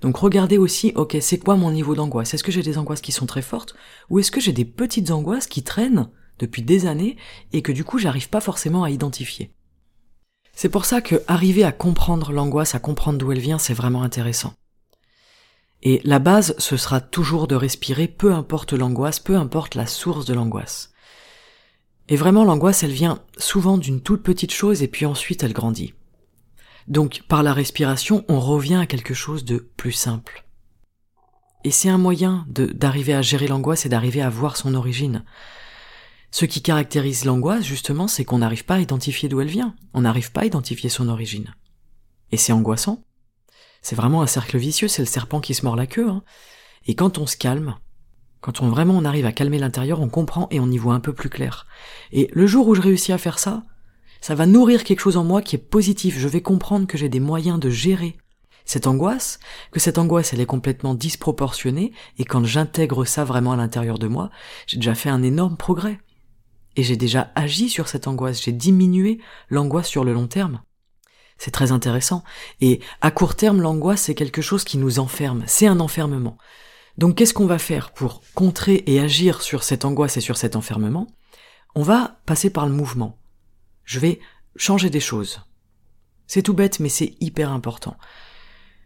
Donc 0.00 0.16
regardez 0.16 0.58
aussi, 0.58 0.92
ok, 0.94 1.16
c'est 1.20 1.38
quoi 1.38 1.56
mon 1.56 1.72
niveau 1.72 1.94
d'angoisse? 1.94 2.34
Est-ce 2.34 2.44
que 2.44 2.52
j'ai 2.52 2.62
des 2.62 2.78
angoisses 2.78 3.00
qui 3.00 3.12
sont 3.12 3.26
très 3.26 3.42
fortes 3.42 3.74
ou 4.10 4.18
est-ce 4.18 4.30
que 4.30 4.40
j'ai 4.40 4.52
des 4.52 4.64
petites 4.64 5.10
angoisses 5.10 5.46
qui 5.46 5.62
traînent 5.62 6.08
depuis 6.38 6.62
des 6.62 6.86
années 6.86 7.16
et 7.52 7.62
que 7.62 7.72
du 7.72 7.84
coup 7.84 7.98
j'arrive 7.98 8.28
pas 8.28 8.40
forcément 8.40 8.84
à 8.84 8.90
identifier? 8.90 9.52
C'est 10.54 10.68
pour 10.68 10.84
ça 10.84 11.00
que 11.00 11.22
arriver 11.26 11.64
à 11.64 11.72
comprendre 11.72 12.32
l'angoisse, 12.32 12.74
à 12.74 12.80
comprendre 12.80 13.18
d'où 13.18 13.32
elle 13.32 13.38
vient, 13.38 13.58
c'est 13.58 13.74
vraiment 13.74 14.02
intéressant. 14.02 14.54
Et 15.82 16.00
la 16.02 16.18
base, 16.18 16.54
ce 16.58 16.76
sera 16.76 17.00
toujours 17.00 17.46
de 17.46 17.54
respirer, 17.54 18.08
peu 18.08 18.32
importe 18.32 18.72
l'angoisse, 18.72 19.20
peu 19.20 19.36
importe 19.36 19.76
la 19.76 19.86
source 19.86 20.26
de 20.26 20.34
l'angoisse. 20.34 20.92
Et 22.08 22.16
vraiment, 22.16 22.44
l'angoisse, 22.44 22.82
elle 22.82 22.90
vient 22.90 23.22
souvent 23.36 23.78
d'une 23.78 24.00
toute 24.00 24.22
petite 24.22 24.52
chose 24.52 24.82
et 24.82 24.88
puis 24.88 25.06
ensuite 25.06 25.42
elle 25.42 25.52
grandit. 25.52 25.94
Donc 26.88 27.22
par 27.28 27.42
la 27.42 27.52
respiration, 27.52 28.24
on 28.28 28.40
revient 28.40 28.76
à 28.76 28.86
quelque 28.86 29.14
chose 29.14 29.44
de 29.44 29.70
plus 29.76 29.92
simple. 29.92 30.46
Et 31.64 31.70
c'est 31.70 31.90
un 31.90 31.98
moyen 31.98 32.46
d'arriver 32.48 33.14
à 33.14 33.20
gérer 33.20 33.46
l'angoisse 33.46 33.84
et 33.84 33.90
d'arriver 33.90 34.22
à 34.22 34.30
voir 34.30 34.56
son 34.56 34.74
origine. 34.74 35.24
Ce 36.30 36.46
qui 36.46 36.62
caractérise 36.62 37.24
l'angoisse, 37.24 37.64
justement, 37.64 38.08
c'est 38.08 38.24
qu'on 38.24 38.38
n'arrive 38.38 38.64
pas 38.64 38.76
à 38.76 38.80
identifier 38.80 39.28
d'où 39.28 39.40
elle 39.40 39.48
vient. 39.48 39.74
On 39.92 40.02
n'arrive 40.02 40.32
pas 40.32 40.42
à 40.42 40.46
identifier 40.46 40.88
son 40.88 41.08
origine. 41.08 41.54
Et 42.32 42.36
c'est 42.36 42.52
angoissant. 42.52 43.02
C'est 43.82 43.96
vraiment 43.96 44.22
un 44.22 44.26
cercle 44.26 44.56
vicieux, 44.56 44.88
c'est 44.88 45.02
le 45.02 45.06
serpent 45.06 45.40
qui 45.40 45.54
se 45.54 45.64
mord 45.64 45.76
la 45.76 45.86
queue. 45.86 46.08
Hein. 46.08 46.22
Et 46.86 46.94
quand 46.94 47.18
on 47.18 47.26
se 47.26 47.36
calme, 47.36 47.76
quand 48.40 48.62
on 48.62 48.68
vraiment 48.68 48.96
on 48.96 49.04
arrive 49.04 49.26
à 49.26 49.32
calmer 49.32 49.58
l'intérieur, 49.58 50.00
on 50.00 50.08
comprend 50.08 50.48
et 50.50 50.60
on 50.60 50.70
y 50.70 50.78
voit 50.78 50.94
un 50.94 51.00
peu 51.00 51.12
plus 51.12 51.28
clair. 51.28 51.66
Et 52.12 52.30
le 52.32 52.46
jour 52.46 52.66
où 52.68 52.74
je 52.74 52.80
réussis 52.80 53.12
à 53.12 53.18
faire 53.18 53.38
ça, 53.38 53.62
ça 54.20 54.34
va 54.34 54.46
nourrir 54.46 54.84
quelque 54.84 55.00
chose 55.00 55.16
en 55.16 55.24
moi 55.24 55.42
qui 55.42 55.56
est 55.56 55.58
positif. 55.58 56.18
Je 56.18 56.28
vais 56.28 56.42
comprendre 56.42 56.86
que 56.86 56.98
j'ai 56.98 57.08
des 57.08 57.20
moyens 57.20 57.58
de 57.58 57.70
gérer 57.70 58.16
cette 58.64 58.86
angoisse, 58.86 59.38
que 59.72 59.80
cette 59.80 59.98
angoisse 59.98 60.32
elle 60.32 60.40
est 60.40 60.46
complètement 60.46 60.94
disproportionnée, 60.94 61.92
et 62.18 62.24
quand 62.24 62.44
j'intègre 62.44 63.04
ça 63.04 63.24
vraiment 63.24 63.52
à 63.52 63.56
l'intérieur 63.56 63.98
de 63.98 64.08
moi, 64.08 64.30
j'ai 64.66 64.76
déjà 64.76 64.94
fait 64.94 65.08
un 65.08 65.22
énorme 65.22 65.56
progrès. 65.56 65.98
Et 66.76 66.82
j'ai 66.82 66.96
déjà 66.96 67.32
agi 67.34 67.70
sur 67.70 67.88
cette 67.88 68.06
angoisse, 68.06 68.42
j'ai 68.42 68.52
diminué 68.52 69.18
l'angoisse 69.48 69.88
sur 69.88 70.04
le 70.04 70.12
long 70.12 70.26
terme. 70.26 70.60
C'est 71.38 71.50
très 71.50 71.72
intéressant. 71.72 72.24
Et 72.60 72.80
à 73.00 73.10
court 73.10 73.36
terme, 73.36 73.62
l'angoisse, 73.62 74.02
c'est 74.02 74.14
quelque 74.14 74.42
chose 74.42 74.64
qui 74.64 74.76
nous 74.76 74.98
enferme. 74.98 75.44
C'est 75.46 75.66
un 75.66 75.80
enfermement. 75.80 76.36
Donc 76.98 77.16
qu'est-ce 77.16 77.34
qu'on 77.34 77.46
va 77.46 77.58
faire 77.58 77.92
pour 77.92 78.22
contrer 78.34 78.82
et 78.86 79.00
agir 79.00 79.40
sur 79.40 79.62
cette 79.62 79.84
angoisse 79.84 80.16
et 80.16 80.20
sur 80.20 80.36
cet 80.36 80.56
enfermement? 80.56 81.06
On 81.74 81.82
va 81.82 82.20
passer 82.26 82.50
par 82.50 82.66
le 82.66 82.72
mouvement. 82.72 83.18
Je 83.88 84.00
vais 84.00 84.20
changer 84.54 84.90
des 84.90 85.00
choses. 85.00 85.40
C'est 86.26 86.42
tout 86.42 86.52
bête, 86.52 86.78
mais 86.78 86.90
c'est 86.90 87.14
hyper 87.20 87.50
important. 87.50 87.96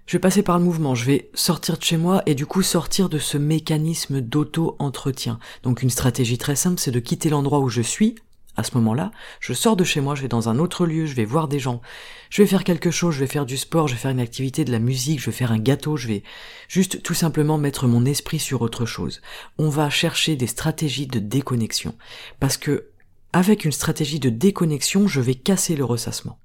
Je 0.06 0.12
vais 0.12 0.20
passer 0.20 0.44
par 0.44 0.58
le 0.58 0.64
mouvement, 0.64 0.94
je 0.94 1.04
vais 1.04 1.28
sortir 1.34 1.76
de 1.76 1.82
chez 1.82 1.96
moi 1.96 2.22
et 2.26 2.36
du 2.36 2.46
coup 2.46 2.62
sortir 2.62 3.08
de 3.08 3.18
ce 3.18 3.36
mécanisme 3.36 4.20
d'auto-entretien. 4.20 5.40
Donc 5.64 5.82
une 5.82 5.90
stratégie 5.90 6.38
très 6.38 6.54
simple, 6.54 6.78
c'est 6.78 6.92
de 6.92 7.00
quitter 7.00 7.30
l'endroit 7.30 7.58
où 7.58 7.68
je 7.68 7.82
suis 7.82 8.14
à 8.56 8.62
ce 8.62 8.74
moment-là, 8.76 9.12
je 9.40 9.54
sors 9.54 9.76
de 9.76 9.84
chez 9.84 10.00
moi, 10.00 10.14
je 10.14 10.22
vais 10.22 10.28
dans 10.28 10.48
un 10.48 10.58
autre 10.58 10.84
lieu, 10.84 11.06
je 11.06 11.14
vais 11.14 11.24
voir 11.24 11.48
des 11.48 11.58
gens, 11.58 11.80
je 12.28 12.42
vais 12.42 12.48
faire 12.48 12.64
quelque 12.64 12.90
chose, 12.90 13.14
je 13.14 13.20
vais 13.20 13.26
faire 13.26 13.46
du 13.46 13.56
sport, 13.56 13.88
je 13.88 13.94
vais 13.94 13.98
faire 13.98 14.10
une 14.10 14.20
activité, 14.20 14.64
de 14.64 14.72
la 14.72 14.78
musique, 14.78 15.20
je 15.20 15.26
vais 15.26 15.36
faire 15.36 15.52
un 15.52 15.58
gâteau, 15.58 15.96
je 15.96 16.08
vais 16.08 16.22
juste 16.68 17.02
tout 17.02 17.14
simplement 17.14 17.56
mettre 17.56 17.86
mon 17.86 18.04
esprit 18.04 18.38
sur 18.38 18.60
autre 18.60 18.84
chose. 18.84 19.22
On 19.56 19.70
va 19.70 19.88
chercher 19.88 20.36
des 20.36 20.46
stratégies 20.46 21.06
de 21.06 21.18
déconnexion. 21.18 21.94
Parce 22.40 22.58
que, 22.58 22.88
avec 23.32 23.64
une 23.64 23.72
stratégie 23.72 24.20
de 24.20 24.30
déconnexion, 24.30 25.06
je 25.06 25.20
vais 25.20 25.34
casser 25.34 25.76
le 25.76 25.84
ressassement. 25.84 26.38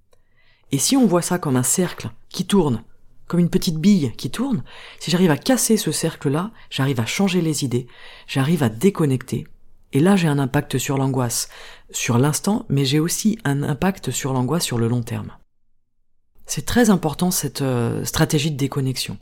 Et 0.72 0.78
si 0.78 0.98
on 0.98 1.06
voit 1.06 1.22
ça 1.22 1.40
comme 1.40 1.56
un 1.56 1.64
cercle 1.64 2.10
qui 2.30 2.46
tourne, 2.46 2.84
comme 3.28 3.40
une 3.40 3.50
petite 3.50 3.78
bille 3.78 4.14
qui 4.18 4.30
tourne, 4.30 4.64
si 5.00 5.12
j'arrive 5.12 5.32
à 5.32 5.38
casser 5.38 5.78
ce 5.78 5.92
cercle-là, 5.92 6.52
j'arrive 6.70 7.00
à 7.00 7.06
changer 7.06 7.42
les 7.42 7.66
idées, 7.66 7.88
j'arrive 8.28 8.64
à 8.64 8.70
déconnecter, 8.70 9.46
et 9.94 10.00
là, 10.00 10.16
j'ai 10.16 10.28
un 10.28 10.40
impact 10.40 10.78
sur 10.78 10.98
l'angoisse, 10.98 11.50
sur 11.92 12.18
l'instant, 12.18 12.66
mais 12.70 12.86
j'ai 12.86 13.00
aussi 13.00 13.40
un 13.46 13.64
impact 13.64 14.12
sur 14.12 14.34
l'angoisse 14.34 14.64
sur 14.64 14.78
le 14.78 14.88
long 14.88 15.02
terme. 15.02 15.32
C'est 16.46 16.66
très 16.66 16.90
important 16.90 17.32
cette 17.32 17.62
euh, 17.62 18.04
stratégie 18.06 18.52
de 18.52 18.58
déconnexion. 18.58 19.18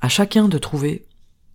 À 0.00 0.08
chacun 0.08 0.48
de 0.48 0.58
trouver 0.58 1.06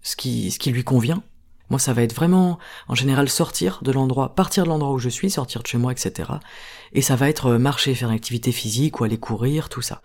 ce 0.01 0.15
qui, 0.15 0.51
ce 0.51 0.59
qui 0.59 0.71
lui 0.71 0.83
convient. 0.83 1.23
Moi, 1.69 1.79
ça 1.79 1.93
va 1.93 2.03
être 2.03 2.15
vraiment, 2.15 2.57
en 2.87 2.95
général, 2.95 3.29
sortir 3.29 3.79
de 3.83 3.91
l'endroit, 3.91 4.35
partir 4.35 4.63
de 4.63 4.69
l'endroit 4.69 4.93
où 4.93 4.99
je 4.99 5.09
suis, 5.09 5.29
sortir 5.29 5.61
de 5.61 5.67
chez 5.67 5.77
moi, 5.77 5.91
etc. 5.91 6.31
Et 6.93 7.01
ça 7.01 7.15
va 7.15 7.29
être 7.29 7.47
euh, 7.47 7.59
marcher, 7.59 7.93
faire 7.93 8.09
une 8.09 8.15
activité 8.15 8.51
physique 8.51 8.99
ou 8.99 9.03
aller 9.03 9.17
courir, 9.17 9.69
tout 9.69 9.81
ça. 9.81 10.01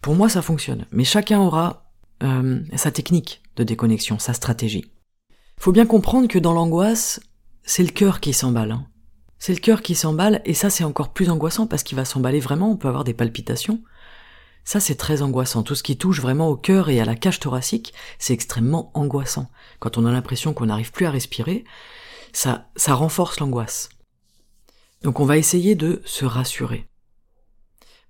Pour 0.00 0.14
moi, 0.14 0.28
ça 0.28 0.42
fonctionne. 0.42 0.86
Mais 0.90 1.04
chacun 1.04 1.40
aura 1.40 1.90
euh, 2.22 2.60
sa 2.76 2.90
technique 2.90 3.42
de 3.56 3.64
déconnexion, 3.64 4.18
sa 4.18 4.32
stratégie. 4.32 4.90
Faut 5.58 5.72
bien 5.72 5.86
comprendre 5.86 6.28
que 6.28 6.38
dans 6.38 6.52
l'angoisse, 6.52 7.20
c'est 7.64 7.82
le 7.82 7.90
cœur 7.90 8.20
qui 8.20 8.32
s'emballe. 8.32 8.72
Hein. 8.72 8.86
C'est 9.38 9.52
le 9.52 9.60
cœur 9.60 9.82
qui 9.82 9.94
s'emballe, 9.94 10.40
et 10.44 10.54
ça 10.54 10.70
c'est 10.70 10.84
encore 10.84 11.12
plus 11.12 11.30
angoissant 11.30 11.66
parce 11.66 11.82
qu'il 11.82 11.96
va 11.96 12.04
s'emballer 12.04 12.40
vraiment, 12.40 12.70
on 12.70 12.76
peut 12.76 12.88
avoir 12.88 13.04
des 13.04 13.14
palpitations. 13.14 13.80
Ça 14.68 14.80
c'est 14.80 14.96
très 14.96 15.22
angoissant. 15.22 15.62
Tout 15.62 15.74
ce 15.74 15.82
qui 15.82 15.96
touche 15.96 16.20
vraiment 16.20 16.48
au 16.48 16.56
cœur 16.58 16.90
et 16.90 17.00
à 17.00 17.06
la 17.06 17.14
cage 17.14 17.40
thoracique, 17.40 17.94
c'est 18.18 18.34
extrêmement 18.34 18.90
angoissant. 18.92 19.50
Quand 19.78 19.96
on 19.96 20.04
a 20.04 20.12
l'impression 20.12 20.52
qu'on 20.52 20.66
n'arrive 20.66 20.92
plus 20.92 21.06
à 21.06 21.10
respirer, 21.10 21.64
ça, 22.34 22.68
ça 22.76 22.92
renforce 22.92 23.40
l'angoisse. 23.40 23.88
Donc 25.02 25.20
on 25.20 25.24
va 25.24 25.38
essayer 25.38 25.74
de 25.74 26.02
se 26.04 26.26
rassurer. 26.26 26.86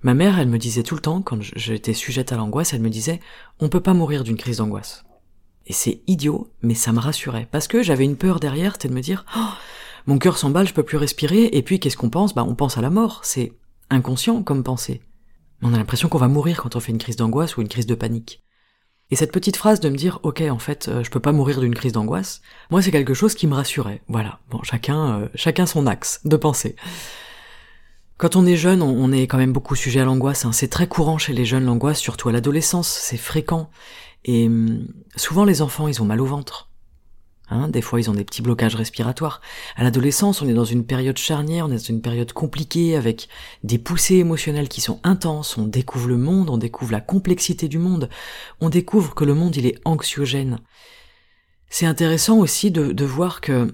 Ma 0.03 0.15
mère, 0.15 0.37
elle 0.41 0.49
me 0.49 0.59
disait 0.59 0.83
tout 0.83 0.97
le 0.97 1.01
temps, 1.01 1.23
quand 1.23 1.41
j'étais 1.41 1.95
sujette 1.95 2.33
à 2.33 2.37
l'angoisse, 2.37 2.75
elle 2.75 2.83
me 2.83 2.91
disait, 2.91 3.21
on 3.61 3.69
peut 3.69 3.79
pas 3.79 3.95
mourir 3.95 4.25
d'une 4.25 4.37
crise 4.37 4.57
d'angoisse. 4.57 5.05
Et 5.69 5.73
c'est 5.73 6.03
idiot, 6.09 6.53
mais 6.63 6.75
ça 6.75 6.91
me 6.91 6.99
rassurait. 6.99 7.47
Parce 7.53 7.69
que 7.69 7.85
j'avais 7.85 8.05
une 8.05 8.17
peur 8.17 8.41
derrière, 8.41 8.73
c'était 8.73 8.89
de 8.89 8.95
me 8.95 9.01
dire, 9.01 9.25
oh, 9.37 9.51
mon 10.09 10.19
cœur 10.19 10.37
s'emballe, 10.37 10.67
je 10.67 10.75
peux 10.75 10.83
plus 10.83 10.99
respirer, 10.99 11.51
et 11.53 11.63
puis 11.63 11.79
qu'est-ce 11.79 11.97
qu'on 11.97 12.11
pense? 12.11 12.35
Bah 12.35 12.45
on 12.45 12.57
pense 12.57 12.79
à 12.79 12.83
la 12.83 12.91
mort, 12.91 13.21
c'est 13.23 13.53
inconscient 13.91 14.43
comme 14.43 14.65
pensée. 14.65 15.03
On 15.63 15.75
a 15.75 15.77
l'impression 15.77 16.09
qu'on 16.09 16.19
va 16.19 16.29
mourir 16.29 16.63
quand 16.63 16.77
on 16.77 16.81
fait 16.81 16.93
une 16.93 16.99
crise 16.99 17.17
d'angoisse 17.17 17.57
ou 17.57 17.63
une 17.63 17.69
crise 17.69 17.87
de 17.87 17.95
panique. 17.95 18.43
Et 19.11 19.17
cette 19.17 19.33
petite 19.33 19.57
phrase 19.57 19.81
de 19.81 19.89
me 19.89 19.97
dire, 19.97 20.21
ok, 20.23 20.43
en 20.51 20.59
fait, 20.59 20.89
euh, 20.89 21.03
je 21.03 21.11
peux 21.11 21.21
pas 21.21 21.33
mourir 21.33 21.61
d'une 21.61 21.75
crise 21.75 21.93
d'angoisse, 21.93 22.43
moi 22.71 22.83
c'est 22.83 22.91
quelque 22.91 23.15
chose 23.15 23.35
qui 23.35 23.47
me 23.47 23.55
rassurait. 23.55 24.03
Voilà. 24.09 24.39
Bon, 24.51 24.63
chacun, 24.63 25.21
euh, 25.21 25.29
chacun 25.35 25.65
son 25.65 25.87
axe 25.87 26.21
de 26.25 26.37
pensée. 26.37 26.77
Quand 28.19 28.37
on 28.37 28.45
est 28.47 28.57
jeune, 28.57 28.83
on, 28.83 29.13
est 29.13 29.23
quand 29.23 29.39
même 29.39 29.53
beaucoup 29.53 29.77
sujet 29.77 30.01
à 30.01 30.05
l'angoisse. 30.05 30.45
Hein. 30.45 30.53
C'est 30.53 30.69
très 30.69 30.89
courant 30.89 31.19
chez 31.19 31.33
les 31.33 31.45
jeunes 31.45 31.65
l'angoisse, 31.65 32.01
surtout 32.01 32.29
à 32.29 32.33
l'adolescence. 32.33 32.89
C'est 32.89 33.17
fréquent. 33.17 33.71
Et 34.25 34.47
hum, 34.49 34.89
souvent 35.15 35.45
les 35.45 35.63
enfants, 35.63 35.87
ils 35.87 36.03
ont 36.03 36.05
mal 36.05 36.21
au 36.21 36.27
ventre. 36.27 36.68
Hein, 37.51 37.69
des 37.69 37.81
fois, 37.81 38.01
ils 38.01 38.11
ont 38.11 38.15
des 38.15 38.25
petits 38.25 38.43
blocages 38.43 38.75
respiratoires. 38.75 39.41
À 39.77 39.85
l'adolescence, 39.85 40.43
on 40.43 40.49
est 40.49 40.55
dans 40.55 40.65
une 40.65 40.85
période 40.85 41.17
charnière, 41.17 41.67
on 41.67 41.71
est 41.71 41.77
dans 41.77 41.79
une 41.79 42.03
période 42.03 42.33
compliquée, 42.33 42.97
avec 42.97 43.29
des 43.65 43.79
poussées 43.79 44.17
émotionnelles 44.17 44.69
qui 44.69 44.81
sont 44.81 45.01
intenses. 45.03 45.57
On 45.57 45.67
découvre 45.67 46.09
le 46.09 46.19
monde, 46.19 46.51
on 46.51 46.59
découvre 46.59 46.93
la 46.93 47.01
complexité 47.01 47.69
du 47.69 47.79
monde. 47.79 48.09
On 48.61 48.69
découvre 48.69 49.15
que 49.15 49.25
le 49.25 49.35
monde, 49.35 49.57
il 49.57 49.67
est 49.67 49.81
anxiogène. 49.85 50.61
C'est 51.71 51.87
intéressant 51.87 52.39
aussi 52.39 52.71
de, 52.71 52.93
de 52.93 53.05
voir 53.05 53.41
que 53.41 53.73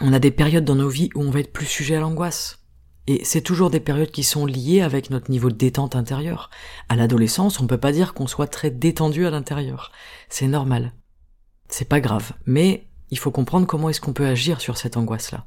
on 0.00 0.12
a 0.12 0.18
des 0.18 0.30
périodes 0.30 0.64
dans 0.64 0.74
nos 0.74 0.88
vies 0.88 1.10
où 1.14 1.22
on 1.22 1.30
va 1.30 1.40
être 1.40 1.52
plus 1.52 1.66
sujet 1.66 1.96
à 1.96 2.00
l'angoisse. 2.00 2.62
Et 3.06 3.24
c'est 3.24 3.40
toujours 3.40 3.70
des 3.70 3.80
périodes 3.80 4.10
qui 4.12 4.22
sont 4.22 4.46
liées 4.46 4.80
avec 4.80 5.10
notre 5.10 5.30
niveau 5.30 5.50
de 5.50 5.56
détente 5.56 5.96
intérieure. 5.96 6.50
À 6.88 6.96
l'adolescence, 6.96 7.60
on 7.60 7.66
peut 7.66 7.78
pas 7.78 7.92
dire 7.92 8.14
qu'on 8.14 8.28
soit 8.28 8.46
très 8.46 8.70
détendu 8.70 9.26
à 9.26 9.30
l'intérieur. 9.30 9.90
C'est 10.28 10.46
normal. 10.46 10.92
C'est 11.68 11.88
pas 11.88 12.00
grave. 12.00 12.32
Mais 12.46 12.86
il 13.12 13.18
faut 13.18 13.30
comprendre 13.30 13.66
comment 13.66 13.90
est-ce 13.90 14.00
qu'on 14.00 14.14
peut 14.14 14.26
agir 14.26 14.62
sur 14.62 14.78
cette 14.78 14.96
angoisse-là. 14.96 15.44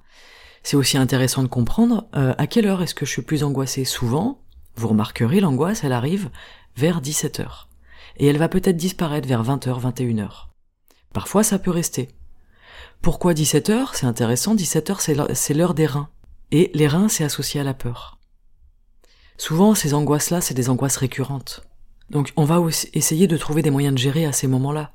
C'est 0.62 0.78
aussi 0.78 0.98
intéressant 0.98 1.42
de 1.42 1.48
comprendre 1.48 2.08
euh, 2.16 2.36
à 2.38 2.46
quelle 2.46 2.68
heure 2.68 2.84
est-ce 2.84 2.94
que 2.94 3.08
je 3.08 3.12
suis 3.12 3.24
plus 3.24 3.44
angoissé. 3.44 3.86
Souvent, 3.86 4.40
vous 4.76 4.88
remarquerez, 4.88 5.40
l'angoisse, 5.40 5.84
elle 5.84 5.92
arrive 5.92 6.30
vers 6.78 7.02
17h. 7.02 7.66
Et 8.18 8.28
elle 8.28 8.38
va 8.38 8.50
peut-être 8.50 8.78
disparaître 8.78 9.28
vers 9.28 9.44
20h, 9.44 9.82
21h. 9.82 10.30
Parfois, 11.12 11.44
ça 11.44 11.58
peut 11.58 11.72
rester. 11.72 12.10
Pourquoi 13.02 13.34
17h 13.34 13.90
C'est 13.94 14.06
intéressant, 14.06 14.54
17h 14.54 15.34
c'est 15.34 15.54
l'heure 15.56 15.74
des 15.74 15.88
reins. 15.88 16.10
Et 16.52 16.70
les 16.76 16.88
reins, 16.88 17.10
c'est 17.10 17.24
associé 17.24 17.62
à 17.62 17.64
la 17.64 17.74
peur. 17.74 18.20
Souvent, 19.38 19.74
ces 19.74 19.96
angoisses-là, 19.96 20.40
c'est 20.40 20.54
des 20.54 20.70
angoisses 20.70 20.98
récurrentes. 20.98 21.64
Donc, 22.12 22.32
on 22.38 22.46
va 22.46 22.62
essayer 22.94 23.26
de 23.26 23.38
trouver 23.38 23.64
des 23.64 23.72
moyens 23.72 23.96
de 23.96 24.00
gérer 24.00 24.26
à 24.26 24.34
ces 24.34 24.46
moments-là. 24.46 24.92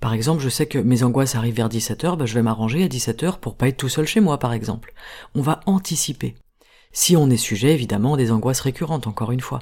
Par 0.00 0.14
exemple, 0.14 0.42
je 0.42 0.48
sais 0.48 0.66
que 0.66 0.78
mes 0.78 1.02
angoisses 1.02 1.34
arrivent 1.34 1.56
vers 1.56 1.68
17h, 1.68 2.16
bah, 2.16 2.24
je 2.24 2.34
vais 2.34 2.42
m'arranger 2.42 2.82
à 2.82 2.88
17h 2.88 3.38
pour 3.38 3.54
pas 3.54 3.68
être 3.68 3.76
tout 3.76 3.90
seul 3.90 4.06
chez 4.06 4.20
moi, 4.20 4.38
par 4.38 4.54
exemple. 4.54 4.94
On 5.34 5.42
va 5.42 5.60
anticiper. 5.66 6.34
Si 6.92 7.16
on 7.16 7.28
est 7.28 7.36
sujet, 7.36 7.74
évidemment, 7.74 8.16
des 8.16 8.32
angoisses 8.32 8.60
récurrentes, 8.60 9.06
encore 9.06 9.30
une 9.30 9.40
fois. 9.40 9.60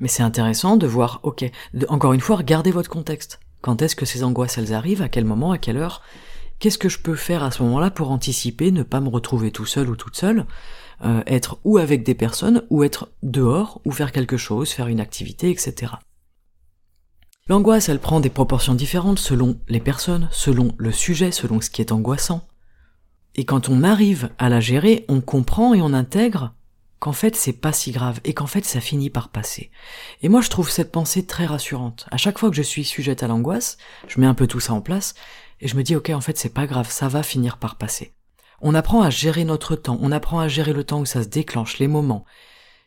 Mais 0.00 0.08
c'est 0.08 0.22
intéressant 0.22 0.78
de 0.78 0.86
voir, 0.86 1.20
ok, 1.22 1.44
encore 1.88 2.14
une 2.14 2.20
fois, 2.20 2.36
regardez 2.36 2.70
votre 2.70 2.88
contexte. 2.88 3.40
Quand 3.60 3.82
est-ce 3.82 3.94
que 3.94 4.06
ces 4.06 4.24
angoisses, 4.24 4.56
elles 4.56 4.72
arrivent, 4.72 5.02
à 5.02 5.10
quel 5.10 5.26
moment, 5.26 5.52
à 5.52 5.58
quelle 5.58 5.76
heure, 5.76 6.02
qu'est-ce 6.58 6.78
que 6.78 6.88
je 6.88 6.98
peux 6.98 7.14
faire 7.14 7.44
à 7.44 7.50
ce 7.50 7.62
moment-là 7.62 7.90
pour 7.90 8.10
anticiper, 8.10 8.72
ne 8.72 8.82
pas 8.82 9.00
me 9.00 9.10
retrouver 9.10 9.50
tout 9.50 9.66
seul 9.66 9.90
ou 9.90 9.96
toute 9.96 10.16
seule, 10.16 10.46
euh, 11.04 11.22
être 11.26 11.58
ou 11.64 11.76
avec 11.76 12.02
des 12.02 12.14
personnes, 12.14 12.62
ou 12.70 12.84
être 12.84 13.10
dehors, 13.22 13.82
ou 13.84 13.92
faire 13.92 14.12
quelque 14.12 14.38
chose, 14.38 14.70
faire 14.70 14.86
une 14.86 15.00
activité, 15.00 15.50
etc. 15.50 15.92
L'angoisse, 17.48 17.88
elle 17.88 17.98
prend 17.98 18.20
des 18.20 18.30
proportions 18.30 18.74
différentes 18.74 19.18
selon 19.18 19.58
les 19.68 19.80
personnes, 19.80 20.28
selon 20.30 20.74
le 20.78 20.92
sujet, 20.92 21.32
selon 21.32 21.60
ce 21.60 21.70
qui 21.70 21.80
est 21.80 21.92
angoissant. 21.92 22.46
Et 23.34 23.44
quand 23.44 23.68
on 23.68 23.82
arrive 23.82 24.30
à 24.38 24.48
la 24.48 24.60
gérer, 24.60 25.04
on 25.08 25.20
comprend 25.20 25.74
et 25.74 25.82
on 25.82 25.92
intègre 25.92 26.54
qu'en 26.98 27.12
fait 27.12 27.34
c'est 27.34 27.54
pas 27.54 27.72
si 27.72 27.92
grave 27.92 28.20
et 28.24 28.34
qu'en 28.34 28.46
fait 28.46 28.64
ça 28.64 28.80
finit 28.80 29.08
par 29.08 29.30
passer. 29.30 29.70
Et 30.22 30.28
moi 30.28 30.42
je 30.42 30.50
trouve 30.50 30.68
cette 30.68 30.92
pensée 30.92 31.24
très 31.24 31.46
rassurante. 31.46 32.06
À 32.10 32.18
chaque 32.18 32.38
fois 32.38 32.50
que 32.50 32.56
je 32.56 32.62
suis 32.62 32.84
sujette 32.84 33.22
à 33.22 33.26
l'angoisse, 33.26 33.78
je 34.06 34.20
mets 34.20 34.26
un 34.26 34.34
peu 34.34 34.46
tout 34.46 34.60
ça 34.60 34.74
en 34.74 34.82
place 34.82 35.14
et 35.60 35.68
je 35.68 35.76
me 35.76 35.82
dis, 35.82 35.94
ok, 35.96 36.10
en 36.10 36.20
fait, 36.20 36.38
c'est 36.38 36.54
pas 36.54 36.66
grave, 36.66 36.90
ça 36.90 37.08
va 37.08 37.22
finir 37.22 37.58
par 37.58 37.76
passer. 37.76 38.14
On 38.60 38.74
apprend 38.74 39.02
à 39.02 39.10
gérer 39.10 39.44
notre 39.44 39.76
temps, 39.76 39.98
on 40.00 40.12
apprend 40.12 40.40
à 40.40 40.48
gérer 40.48 40.72
le 40.72 40.84
temps 40.84 41.00
où 41.00 41.06
ça 41.06 41.22
se 41.22 41.28
déclenche, 41.28 41.78
les 41.78 41.88
moments. 41.88 42.24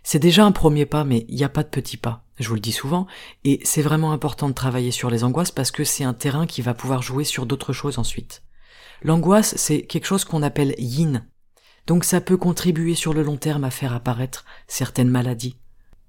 C'est 0.04 0.20
déjà 0.20 0.46
un 0.46 0.52
premier 0.52 0.86
pas, 0.86 1.04
mais 1.04 1.26
il 1.30 1.36
n'y 1.36 1.44
a 1.44 1.50
pas 1.50 1.64
de 1.64 1.70
petit 1.70 1.98
pas. 1.98 2.24
Je 2.40 2.48
vous 2.50 2.56
le 2.56 2.60
dis 2.60 2.72
souvent, 2.72 3.08
et 3.44 3.60
c'est 3.64 3.82
vraiment 3.82 4.12
important 4.12 4.50
de 4.50 4.54
travailler 4.54 4.92
sur 4.92 5.10
les 5.10 5.24
angoisses 5.24 5.52
parce 5.52 5.72
que 5.72 5.84
c'est 5.84 6.04
un 6.04 6.14
terrain 6.14 6.46
qui 6.46 6.62
va 6.62 6.74
pouvoir 6.74 7.02
jouer 7.02 7.24
sur 7.24 7.46
d'autres 7.46 7.74
choses 7.74 8.00
ensuite. 8.00 8.44
L'angoisse, 9.02 9.56
c'est 9.58 9.84
quelque 9.84 10.06
chose 10.06 10.26
qu'on 10.26 10.44
appelle 10.44 10.76
yin. 10.78 11.26
Donc 11.88 12.06
ça 12.06 12.22
peut 12.22 12.38
contribuer 12.38 12.96
sur 12.96 13.14
le 13.14 13.24
long 13.24 13.38
terme 13.38 13.64
à 13.64 13.70
faire 13.70 13.94
apparaître 13.94 14.46
certaines 14.68 15.10
maladies. 15.10 15.58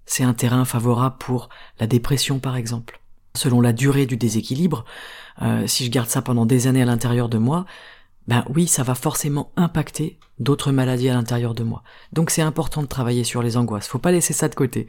C'est 0.07 0.25
un 0.25 0.35
terrain 0.35 0.65
favorable 0.65 1.17
pour 1.19 1.49
la 1.81 1.87
dépression 1.87 2.39
par 2.39 2.57
exemple. 2.57 3.01
Selon 3.37 3.61
la 3.61 3.73
durée 3.73 4.07
du 4.07 4.17
déséquilibre, 4.17 4.85
euh, 5.43 5.67
si 5.67 5.85
je 5.85 5.91
garde 5.91 6.09
ça 6.09 6.23
pendant 6.23 6.47
des 6.47 6.69
années 6.69 6.83
à 6.83 6.87
l'intérieur 6.87 7.29
de 7.29 7.39
moi, 7.39 7.67
ben 8.29 8.45
oui, 8.55 8.67
ça 8.67 8.83
va 8.83 8.95
forcément 8.95 9.53
impacter 9.57 10.19
d'autres 10.39 10.73
maladies 10.73 11.09
à 11.09 11.15
l'intérieur 11.15 11.55
de 11.55 11.63
moi. 11.63 11.83
Donc 12.13 12.31
c'est 12.31 12.43
important 12.43 12.83
de 12.83 12.89
travailler 12.89 13.25
sur 13.25 13.43
les 13.43 13.57
angoisses, 13.57 13.89
faut 13.89 13.99
pas 13.99 14.13
laisser 14.13 14.33
ça 14.33 14.49
de 14.49 14.55
côté. 14.55 14.87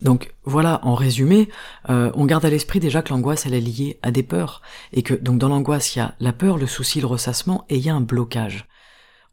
Donc 0.00 0.32
voilà, 0.44 0.80
en 0.82 0.94
résumé, 0.94 1.50
euh, 1.90 2.10
on 2.14 2.24
garde 2.24 2.46
à 2.46 2.50
l'esprit 2.50 2.80
déjà 2.80 3.02
que 3.02 3.10
l'angoisse 3.10 3.44
elle 3.44 3.54
est 3.54 3.60
liée 3.60 3.98
à 4.02 4.10
des 4.10 4.22
peurs, 4.22 4.62
et 4.92 5.02
que 5.02 5.12
donc 5.14 5.38
dans 5.38 5.48
l'angoisse 5.48 5.94
il 5.94 5.98
y 5.98 6.02
a 6.02 6.14
la 6.20 6.32
peur, 6.32 6.56
le 6.56 6.66
souci, 6.66 7.00
le 7.00 7.06
ressassement, 7.06 7.66
et 7.68 7.76
il 7.76 7.84
y 7.84 7.90
a 7.90 7.94
un 7.94 8.00
blocage. 8.00 8.66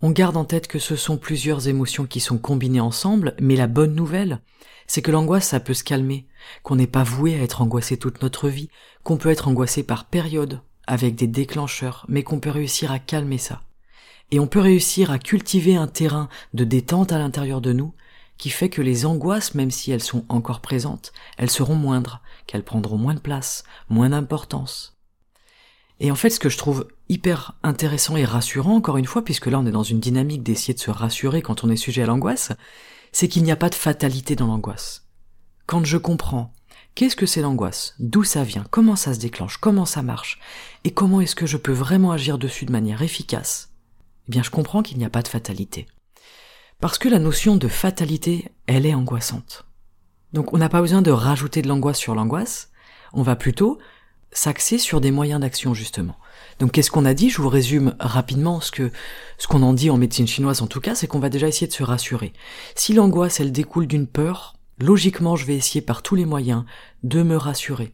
On 0.01 0.11
garde 0.11 0.37
en 0.37 0.45
tête 0.45 0.67
que 0.67 0.77
ce 0.77 0.95
sont 0.95 1.17
plusieurs 1.17 1.67
émotions 1.67 2.05
qui 2.05 2.19
sont 2.19 2.37
combinées 2.37 2.81
ensemble, 2.81 3.33
mais 3.39 3.55
la 3.55 3.67
bonne 3.67 3.95
nouvelle, 3.95 4.41
c'est 4.85 5.01
que 5.01 5.11
l'angoisse 5.11 5.47
ça 5.47 5.59
peut 5.59 5.73
se 5.73 5.85
calmer, 5.85 6.27
qu'on 6.63 6.75
n'est 6.75 6.85
pas 6.85 7.03
voué 7.03 7.35
à 7.35 7.43
être 7.43 7.61
angoissé 7.61 7.97
toute 7.97 8.21
notre 8.21 8.49
vie, 8.49 8.69
qu'on 9.03 9.17
peut 9.17 9.29
être 9.29 9.47
angoissé 9.47 9.83
par 9.83 10.05
période, 10.05 10.61
avec 10.87 11.15
des 11.15 11.27
déclencheurs, 11.27 12.05
mais 12.07 12.23
qu'on 12.23 12.39
peut 12.39 12.49
réussir 12.49 12.91
à 12.91 12.99
calmer 12.99 13.37
ça. 13.37 13.61
Et 14.31 14.39
on 14.39 14.47
peut 14.47 14.59
réussir 14.59 15.11
à 15.11 15.19
cultiver 15.19 15.75
un 15.75 15.87
terrain 15.87 16.29
de 16.53 16.63
détente 16.63 17.11
à 17.11 17.19
l'intérieur 17.19 17.61
de 17.61 17.73
nous 17.73 17.93
qui 18.37 18.49
fait 18.49 18.69
que 18.69 18.81
les 18.81 19.05
angoisses, 19.05 19.55
même 19.55 19.71
si 19.71 19.91
elles 19.91 20.03
sont 20.03 20.25
encore 20.29 20.61
présentes, 20.61 21.11
elles 21.37 21.49
seront 21.49 21.75
moindres, 21.75 22.21
qu'elles 22.45 22.63
prendront 22.63 22.97
moins 22.97 23.15
de 23.15 23.19
place, 23.19 23.63
moins 23.89 24.09
d'importance. 24.09 24.95
Et 25.99 26.11
en 26.11 26.15
fait, 26.15 26.29
ce 26.29 26.39
que 26.39 26.49
je 26.49 26.57
trouve 26.57 26.87
hyper 27.09 27.55
intéressant 27.63 28.15
et 28.15 28.25
rassurant, 28.25 28.75
encore 28.75 28.97
une 28.97 29.05
fois, 29.05 29.23
puisque 29.23 29.47
là 29.47 29.59
on 29.59 29.65
est 29.65 29.71
dans 29.71 29.83
une 29.83 29.99
dynamique 29.99 30.43
d'essayer 30.43 30.73
de 30.73 30.79
se 30.79 30.91
rassurer 30.91 31.41
quand 31.41 31.63
on 31.63 31.69
est 31.69 31.77
sujet 31.77 32.03
à 32.03 32.05
l'angoisse, 32.05 32.51
c'est 33.11 33.27
qu'il 33.27 33.43
n'y 33.43 33.51
a 33.51 33.55
pas 33.55 33.69
de 33.69 33.75
fatalité 33.75 34.35
dans 34.35 34.47
l'angoisse. 34.47 35.07
Quand 35.65 35.83
je 35.83 35.97
comprends 35.97 36.53
Qu'est-ce 36.97 37.15
que 37.15 37.27
c'est 37.27 37.43
l'angoisse? 37.43 37.93
D'où 37.99 38.23
ça 38.23 38.43
vient? 38.43 38.65
Comment 38.71 38.95
ça 38.95 39.13
se 39.13 39.19
déclenche? 39.19 39.57
Comment 39.57 39.85
ça 39.85 40.01
marche? 40.01 40.39
Et 40.83 40.89
comment 40.89 41.21
est-ce 41.21 41.35
que 41.35 41.45
je 41.45 41.57
peux 41.57 41.71
vraiment 41.71 42.11
agir 42.11 42.39
dessus 42.39 42.65
de 42.65 42.71
manière 42.71 43.03
efficace? 43.03 43.69
Eh 44.27 44.31
bien, 44.31 44.41
je 44.41 44.49
comprends 44.49 44.81
qu'il 44.81 44.97
n'y 44.97 45.05
a 45.05 45.11
pas 45.11 45.21
de 45.21 45.27
fatalité. 45.27 45.85
Parce 46.79 46.97
que 46.97 47.07
la 47.07 47.19
notion 47.19 47.55
de 47.55 47.67
fatalité, 47.67 48.49
elle 48.65 48.87
est 48.87 48.95
angoissante. 48.95 49.67
Donc 50.33 50.53
on 50.53 50.57
n'a 50.57 50.69
pas 50.69 50.81
besoin 50.81 51.03
de 51.03 51.11
rajouter 51.11 51.61
de 51.61 51.67
l'angoisse 51.67 51.99
sur 51.99 52.15
l'angoisse, 52.15 52.71
on 53.13 53.21
va 53.21 53.35
plutôt 53.35 53.77
s'axer 54.31 54.79
sur 54.79 54.99
des 54.99 55.11
moyens 55.11 55.39
d'action 55.39 55.75
justement. 55.75 56.17
Donc 56.57 56.71
qu'est-ce 56.71 56.89
qu'on 56.89 57.05
a 57.05 57.13
dit? 57.13 57.29
Je 57.29 57.43
vous 57.43 57.49
résume 57.49 57.95
rapidement 57.99 58.59
ce 58.59 58.71
que 58.71 58.91
ce 59.37 59.45
qu'on 59.45 59.61
en 59.61 59.73
dit 59.73 59.91
en 59.91 59.97
médecine 59.97 60.25
chinoise 60.25 60.63
en 60.63 60.67
tout 60.67 60.81
cas, 60.81 60.95
c'est 60.95 61.05
qu'on 61.05 61.19
va 61.19 61.29
déjà 61.29 61.47
essayer 61.47 61.67
de 61.67 61.73
se 61.73 61.83
rassurer. 61.83 62.33
Si 62.73 62.93
l'angoisse 62.93 63.39
elle 63.39 63.51
découle 63.51 63.85
d'une 63.85 64.07
peur, 64.07 64.55
logiquement 64.79 65.35
je 65.35 65.45
vais 65.45 65.55
essayer 65.55 65.81
par 65.81 66.03
tous 66.03 66.15
les 66.15 66.25
moyens 66.25 66.63
de 67.03 67.23
me 67.23 67.35
rassurer. 67.35 67.93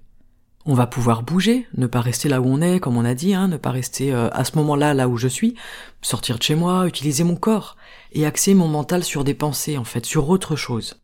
On 0.65 0.75
va 0.75 0.87
pouvoir 0.87 1.23
bouger, 1.23 1.67
ne 1.75 1.87
pas 1.87 1.99
rester 1.99 2.29
là 2.29 2.39
où 2.39 2.45
on 2.45 2.61
est, 2.61 2.79
comme 2.79 2.95
on 2.95 3.03
a 3.03 3.13
dit, 3.13 3.33
hein, 3.33 3.49
ne 3.49 3.57
pas 3.57 3.71
rester 3.71 4.13
euh, 4.13 4.29
à 4.31 4.45
ce 4.45 4.55
moment-là 4.57 4.93
là 4.93 5.09
où 5.09 5.17
je 5.17 5.27
suis, 5.27 5.55
sortir 6.01 6.37
de 6.37 6.43
chez 6.43 6.55
moi, 6.55 6.87
utiliser 6.87 7.25
mon 7.25 7.35
corps, 7.35 7.75
et 8.13 8.25
axer 8.25 8.53
mon 8.53 8.69
mental 8.69 9.03
sur 9.03 9.23
des 9.25 9.33
pensées, 9.33 9.77
en 9.77 9.83
fait, 9.83 10.05
sur 10.05 10.29
autre 10.29 10.55
chose. 10.55 11.01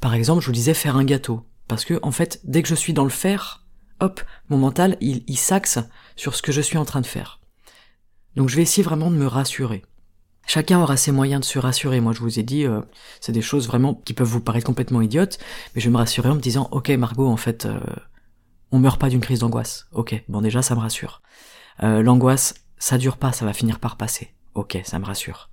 Par 0.00 0.14
exemple, 0.14 0.42
je 0.42 0.46
vous 0.46 0.52
disais 0.52 0.74
faire 0.74 0.96
un 0.96 1.04
gâteau, 1.04 1.46
parce 1.68 1.86
que, 1.86 1.98
en 2.02 2.10
fait, 2.10 2.40
dès 2.44 2.62
que 2.62 2.68
je 2.68 2.74
suis 2.74 2.92
dans 2.92 3.04
le 3.04 3.10
faire, 3.10 3.64
hop, 4.00 4.20
mon 4.50 4.58
mental, 4.58 4.98
il, 5.00 5.24
il 5.26 5.38
s'axe 5.38 5.78
sur 6.16 6.34
ce 6.34 6.42
que 6.42 6.52
je 6.52 6.60
suis 6.60 6.76
en 6.76 6.84
train 6.84 7.00
de 7.00 7.06
faire. 7.06 7.40
Donc 8.36 8.48
je 8.48 8.56
vais 8.56 8.62
essayer 8.62 8.82
vraiment 8.82 9.10
de 9.10 9.16
me 9.16 9.26
rassurer. 9.26 9.84
Chacun 10.46 10.80
aura 10.80 10.96
ses 10.96 11.12
moyens 11.12 11.40
de 11.40 11.46
se 11.46 11.58
rassurer. 11.58 12.00
Moi, 12.00 12.12
je 12.12 12.20
vous 12.20 12.38
ai 12.38 12.42
dit, 12.42 12.64
euh, 12.64 12.80
c'est 13.20 13.32
des 13.32 13.42
choses 13.42 13.66
vraiment 13.66 13.94
qui 13.94 14.12
peuvent 14.12 14.28
vous 14.28 14.40
paraître 14.40 14.66
complètement 14.66 15.00
idiotes, 15.00 15.38
mais 15.74 15.80
je 15.80 15.88
vais 15.88 15.92
me 15.92 15.98
rassurer 15.98 16.28
en 16.28 16.34
me 16.34 16.40
disant, 16.40 16.68
ok, 16.72 16.90
Margot, 16.90 17.28
en 17.28 17.36
fait, 17.36 17.66
euh, 17.66 17.80
on 18.70 18.78
meurt 18.78 19.00
pas 19.00 19.08
d'une 19.08 19.20
crise 19.20 19.40
d'angoisse. 19.40 19.86
Ok, 19.92 20.22
bon 20.28 20.40
déjà, 20.40 20.62
ça 20.62 20.74
me 20.74 20.80
rassure. 20.80 21.22
Euh, 21.82 22.02
L'angoisse, 22.02 22.54
ça 22.78 22.98
dure 22.98 23.16
pas, 23.16 23.32
ça 23.32 23.44
va 23.44 23.52
finir 23.52 23.78
par 23.78 23.96
passer. 23.96 24.34
Ok, 24.54 24.78
ça 24.84 24.98
me 24.98 25.04
rassure 25.04 25.48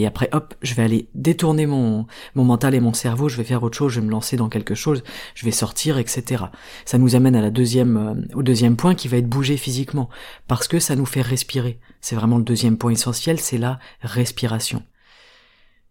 et 0.00 0.06
après 0.06 0.30
hop, 0.32 0.54
je 0.62 0.74
vais 0.74 0.82
aller 0.82 1.08
détourner 1.14 1.66
mon, 1.66 2.06
mon 2.34 2.44
mental 2.44 2.74
et 2.74 2.80
mon 2.80 2.94
cerveau, 2.94 3.28
je 3.28 3.36
vais 3.36 3.44
faire 3.44 3.62
autre 3.62 3.76
chose, 3.76 3.92
je 3.92 4.00
vais 4.00 4.06
me 4.06 4.10
lancer 4.10 4.36
dans 4.36 4.48
quelque 4.48 4.74
chose, 4.74 5.02
je 5.34 5.44
vais 5.44 5.50
sortir, 5.50 5.98
etc. 5.98 6.44
Ça 6.86 6.96
nous 6.96 7.14
amène 7.16 7.36
euh, 7.36 8.14
au 8.34 8.42
deuxième 8.42 8.76
point 8.76 8.94
qui 8.94 9.08
va 9.08 9.18
être 9.18 9.28
bouger 9.28 9.58
physiquement, 9.58 10.08
parce 10.48 10.68
que 10.68 10.78
ça 10.78 10.96
nous 10.96 11.04
fait 11.04 11.20
respirer. 11.20 11.78
C'est 12.00 12.16
vraiment 12.16 12.38
le 12.38 12.44
deuxième 12.44 12.78
point 12.78 12.92
essentiel, 12.92 13.38
c'est 13.40 13.58
la 13.58 13.78
respiration. 14.00 14.82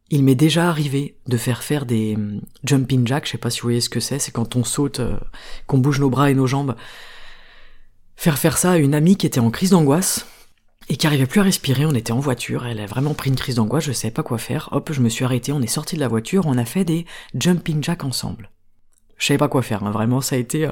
Il 0.09 0.23
m'est 0.23 0.33
déjà 0.33 0.67
arrivé 0.67 1.17
de 1.27 1.37
faire 1.37 1.61
faire 1.61 1.85
des 1.85 2.15
hum, 2.15 2.41
jumping 2.63 3.05
jacks, 3.05 3.27
je 3.27 3.31
sais 3.33 3.37
pas 3.37 3.51
si 3.51 3.59
vous 3.61 3.67
voyez 3.67 3.81
ce 3.81 3.89
que 3.89 3.99
c'est, 3.99 4.17
c'est 4.17 4.31
quand 4.31 4.55
on 4.55 4.63
saute, 4.63 5.01
euh, 5.01 5.17
qu'on 5.67 5.77
bouge 5.77 5.99
nos 5.99 6.09
bras 6.09 6.31
et 6.31 6.33
nos 6.33 6.47
jambes. 6.47 6.75
Faire 8.15 8.39
faire 8.39 8.57
ça 8.57 8.71
à 8.71 8.77
une 8.77 8.95
amie 8.95 9.17
qui 9.17 9.27
était 9.27 9.39
en 9.39 9.51
crise 9.51 9.69
d'angoisse, 9.69 10.25
et 10.89 10.97
qui 10.97 11.05
arrivait 11.05 11.27
plus 11.27 11.39
à 11.39 11.43
respirer, 11.43 11.85
on 11.85 11.93
était 11.93 12.11
en 12.11 12.19
voiture, 12.19 12.65
elle 12.65 12.79
a 12.79 12.87
vraiment 12.87 13.13
pris 13.13 13.29
une 13.29 13.35
crise 13.35 13.55
d'angoisse, 13.55 13.85
je 13.85 13.91
savais 13.91 14.11
pas 14.11 14.23
quoi 14.23 14.39
faire, 14.39 14.69
hop, 14.71 14.91
je 14.91 15.01
me 15.01 15.09
suis 15.09 15.23
arrêté, 15.23 15.51
on 15.51 15.61
est 15.61 15.67
sorti 15.67 15.95
de 15.95 15.99
la 15.99 16.07
voiture, 16.07 16.47
on 16.47 16.57
a 16.57 16.65
fait 16.65 16.83
des 16.83 17.05
jumping 17.35 17.83
jacks 17.83 18.03
ensemble. 18.03 18.49
Je 19.17 19.27
savais 19.27 19.37
pas 19.37 19.49
quoi 19.49 19.61
faire, 19.61 19.83
hein, 19.83 19.91
vraiment, 19.91 20.19
ça 20.19 20.35
a 20.35 20.39
été 20.39 20.65
euh, 20.65 20.71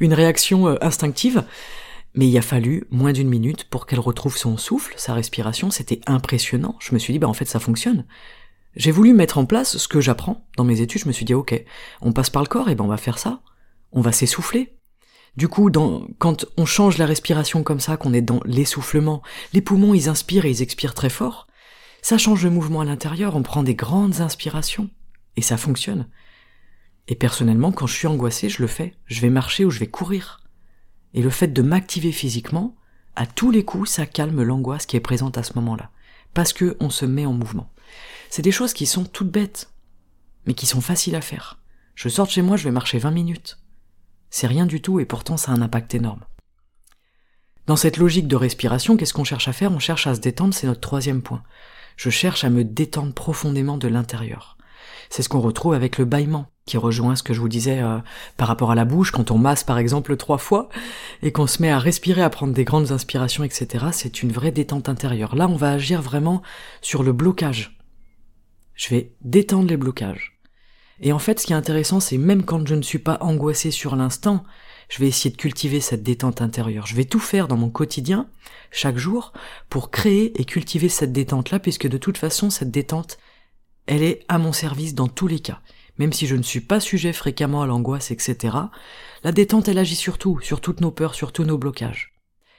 une 0.00 0.12
réaction 0.12 0.68
euh, 0.68 0.76
instinctive, 0.82 1.44
mais 2.12 2.28
il 2.28 2.36
a 2.36 2.42
fallu 2.42 2.84
moins 2.90 3.12
d'une 3.12 3.28
minute 3.28 3.64
pour 3.64 3.86
qu'elle 3.86 4.00
retrouve 4.00 4.36
son 4.36 4.58
souffle, 4.58 4.92
sa 4.98 5.14
respiration, 5.14 5.70
c'était 5.70 6.02
impressionnant, 6.06 6.76
je 6.78 6.92
me 6.92 6.98
suis 6.98 7.14
dit, 7.14 7.18
bah 7.18 7.28
en 7.28 7.34
fait 7.34 7.46
ça 7.46 7.58
fonctionne. 7.58 8.04
J'ai 8.76 8.90
voulu 8.90 9.14
mettre 9.14 9.38
en 9.38 9.46
place 9.46 9.78
ce 9.78 9.88
que 9.88 10.00
j'apprends 10.00 10.46
dans 10.58 10.64
mes 10.64 10.82
études, 10.82 11.00
je 11.00 11.08
me 11.08 11.12
suis 11.12 11.24
dit, 11.24 11.34
ok, 11.34 11.64
on 12.02 12.12
passe 12.12 12.28
par 12.28 12.42
le 12.42 12.48
corps, 12.48 12.68
et 12.68 12.74
ben 12.74 12.84
on 12.84 12.88
va 12.88 12.98
faire 12.98 13.18
ça, 13.18 13.40
on 13.92 14.02
va 14.02 14.12
s'essouffler, 14.12 14.76
du 15.36 15.48
coup, 15.48 15.70
quand 16.18 16.46
on 16.56 16.64
change 16.64 16.98
la 16.98 17.06
respiration 17.06 17.62
comme 17.62 17.80
ça, 17.80 17.96
qu'on 17.96 18.12
est 18.12 18.22
dans 18.22 18.40
l'essoufflement, 18.44 19.22
les 19.52 19.60
poumons 19.60 19.94
ils 19.94 20.08
inspirent 20.08 20.44
et 20.44 20.50
ils 20.50 20.62
expirent 20.62 20.94
très 20.94 21.10
fort, 21.10 21.48
ça 22.02 22.18
change 22.18 22.44
le 22.44 22.50
mouvement 22.50 22.82
à 22.82 22.84
l'intérieur, 22.84 23.34
on 23.34 23.42
prend 23.42 23.62
des 23.62 23.74
grandes 23.74 24.20
inspirations, 24.20 24.90
et 25.36 25.42
ça 25.42 25.56
fonctionne. 25.56 26.06
Et 27.08 27.16
personnellement, 27.16 27.72
quand 27.72 27.86
je 27.86 27.94
suis 27.94 28.06
angoissé, 28.06 28.48
je 28.48 28.62
le 28.62 28.68
fais, 28.68 28.94
je 29.06 29.20
vais 29.20 29.30
marcher 29.30 29.64
ou 29.64 29.70
je 29.70 29.80
vais 29.80 29.88
courir. 29.88 30.42
Et 31.14 31.22
le 31.22 31.30
fait 31.30 31.48
de 31.48 31.62
m'activer 31.62 32.12
physiquement, 32.12 32.76
à 33.16 33.26
tous 33.26 33.50
les 33.50 33.64
coups, 33.64 33.90
ça 33.90 34.06
calme 34.06 34.42
l'angoisse 34.42 34.86
qui 34.86 34.96
est 34.96 35.00
présente 35.00 35.36
à 35.36 35.42
ce 35.42 35.54
moment-là, 35.56 35.90
parce 36.32 36.52
que 36.52 36.76
on 36.78 36.90
se 36.90 37.06
met 37.06 37.26
en 37.26 37.32
mouvement. 37.32 37.72
C'est 38.30 38.42
des 38.42 38.52
choses 38.52 38.72
qui 38.72 38.86
sont 38.86 39.04
toutes 39.04 39.30
bêtes, 39.30 39.70
mais 40.46 40.54
qui 40.54 40.66
sont 40.66 40.80
faciles 40.80 41.16
à 41.16 41.20
faire. 41.20 41.58
Je 41.94 42.08
sors 42.08 42.26
de 42.26 42.32
chez 42.32 42.42
moi, 42.42 42.56
je 42.56 42.64
vais 42.64 42.70
marcher 42.70 42.98
20 42.98 43.10
minutes. 43.10 43.58
C'est 44.36 44.48
rien 44.48 44.66
du 44.66 44.82
tout 44.82 44.98
et 44.98 45.04
pourtant 45.04 45.36
ça 45.36 45.52
a 45.52 45.54
un 45.54 45.62
impact 45.62 45.94
énorme. 45.94 46.24
Dans 47.68 47.76
cette 47.76 47.98
logique 47.98 48.26
de 48.26 48.34
respiration, 48.34 48.96
qu'est-ce 48.96 49.14
qu'on 49.14 49.22
cherche 49.22 49.46
à 49.46 49.52
faire? 49.52 49.70
On 49.70 49.78
cherche 49.78 50.08
à 50.08 50.14
se 50.16 50.20
détendre, 50.20 50.52
c'est 50.52 50.66
notre 50.66 50.80
troisième 50.80 51.22
point. 51.22 51.44
Je 51.96 52.10
cherche 52.10 52.42
à 52.42 52.50
me 52.50 52.64
détendre 52.64 53.14
profondément 53.14 53.78
de 53.78 53.86
l'intérieur. 53.86 54.58
C'est 55.08 55.22
ce 55.22 55.28
qu'on 55.28 55.40
retrouve 55.40 55.72
avec 55.72 55.98
le 55.98 56.04
bâillement, 56.04 56.46
qui 56.66 56.78
rejoint 56.78 57.14
ce 57.14 57.22
que 57.22 57.32
je 57.32 57.38
vous 57.38 57.48
disais 57.48 57.80
euh, 57.80 58.00
par 58.36 58.48
rapport 58.48 58.72
à 58.72 58.74
la 58.74 58.84
bouche, 58.84 59.12
quand 59.12 59.30
on 59.30 59.38
masse 59.38 59.62
par 59.62 59.78
exemple 59.78 60.16
trois 60.16 60.38
fois, 60.38 60.68
et 61.22 61.30
qu'on 61.30 61.46
se 61.46 61.62
met 61.62 61.70
à 61.70 61.78
respirer, 61.78 62.22
à 62.22 62.28
prendre 62.28 62.54
des 62.54 62.64
grandes 62.64 62.90
inspirations, 62.90 63.44
etc. 63.44 63.86
C'est 63.92 64.24
une 64.24 64.32
vraie 64.32 64.50
détente 64.50 64.88
intérieure. 64.88 65.36
Là, 65.36 65.46
on 65.46 65.54
va 65.54 65.70
agir 65.70 66.02
vraiment 66.02 66.42
sur 66.82 67.04
le 67.04 67.12
blocage. 67.12 67.78
Je 68.74 68.88
vais 68.88 69.12
détendre 69.20 69.68
les 69.68 69.76
blocages. 69.76 70.33
Et 71.00 71.12
en 71.12 71.18
fait, 71.18 71.40
ce 71.40 71.46
qui 71.46 71.52
est 71.52 71.56
intéressant, 71.56 72.00
c'est 72.00 72.18
même 72.18 72.44
quand 72.44 72.66
je 72.66 72.74
ne 72.74 72.82
suis 72.82 72.98
pas 72.98 73.18
angoissé 73.20 73.70
sur 73.70 73.96
l'instant, 73.96 74.44
je 74.88 75.00
vais 75.00 75.08
essayer 75.08 75.30
de 75.30 75.36
cultiver 75.36 75.80
cette 75.80 76.02
détente 76.02 76.40
intérieure. 76.40 76.86
Je 76.86 76.94
vais 76.94 77.04
tout 77.04 77.18
faire 77.18 77.48
dans 77.48 77.56
mon 77.56 77.70
quotidien, 77.70 78.28
chaque 78.70 78.98
jour, 78.98 79.32
pour 79.68 79.90
créer 79.90 80.40
et 80.40 80.44
cultiver 80.44 80.88
cette 80.88 81.12
détente-là, 81.12 81.58
puisque 81.58 81.88
de 81.88 81.98
toute 81.98 82.18
façon, 82.18 82.50
cette 82.50 82.70
détente, 82.70 83.18
elle 83.86 84.02
est 84.02 84.24
à 84.28 84.38
mon 84.38 84.52
service 84.52 84.94
dans 84.94 85.08
tous 85.08 85.26
les 85.26 85.40
cas. 85.40 85.60
Même 85.98 86.12
si 86.12 86.26
je 86.26 86.36
ne 86.36 86.42
suis 86.42 86.60
pas 86.60 86.80
sujet 86.80 87.12
fréquemment 87.12 87.62
à 87.62 87.66
l'angoisse, 87.66 88.10
etc., 88.10 88.56
la 89.22 89.32
détente, 89.32 89.68
elle 89.68 89.78
agit 89.78 89.94
sur 89.94 90.18
tout, 90.18 90.40
sur 90.40 90.60
toutes 90.60 90.80
nos 90.80 90.90
peurs, 90.90 91.14
sur 91.14 91.32
tous 91.32 91.44
nos 91.44 91.58
blocages. 91.58 92.12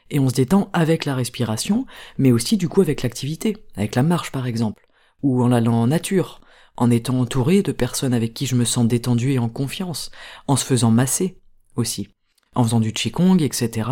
Et 0.09 0.19
on 0.19 0.29
se 0.29 0.35
détend 0.35 0.69
avec 0.73 1.05
la 1.05 1.15
respiration, 1.15 1.85
mais 2.17 2.31
aussi 2.31 2.57
du 2.57 2.69
coup 2.69 2.81
avec 2.81 3.01
l'activité, 3.01 3.57
avec 3.75 3.95
la 3.95 4.03
marche 4.03 4.31
par 4.31 4.45
exemple, 4.45 4.87
ou 5.23 5.43
en 5.43 5.51
allant 5.51 5.81
en 5.81 5.87
nature, 5.87 6.41
en 6.77 6.91
étant 6.91 7.19
entouré 7.19 7.61
de 7.61 7.71
personnes 7.71 8.13
avec 8.13 8.33
qui 8.33 8.45
je 8.45 8.55
me 8.55 8.65
sens 8.65 8.87
détendu 8.87 9.31
et 9.31 9.39
en 9.39 9.49
confiance, 9.49 10.11
en 10.47 10.55
se 10.55 10.65
faisant 10.65 10.91
masser 10.91 11.37
aussi, 11.75 12.09
en 12.55 12.63
faisant 12.63 12.79
du 12.79 12.93
qigong, 12.93 13.37
etc. 13.41 13.89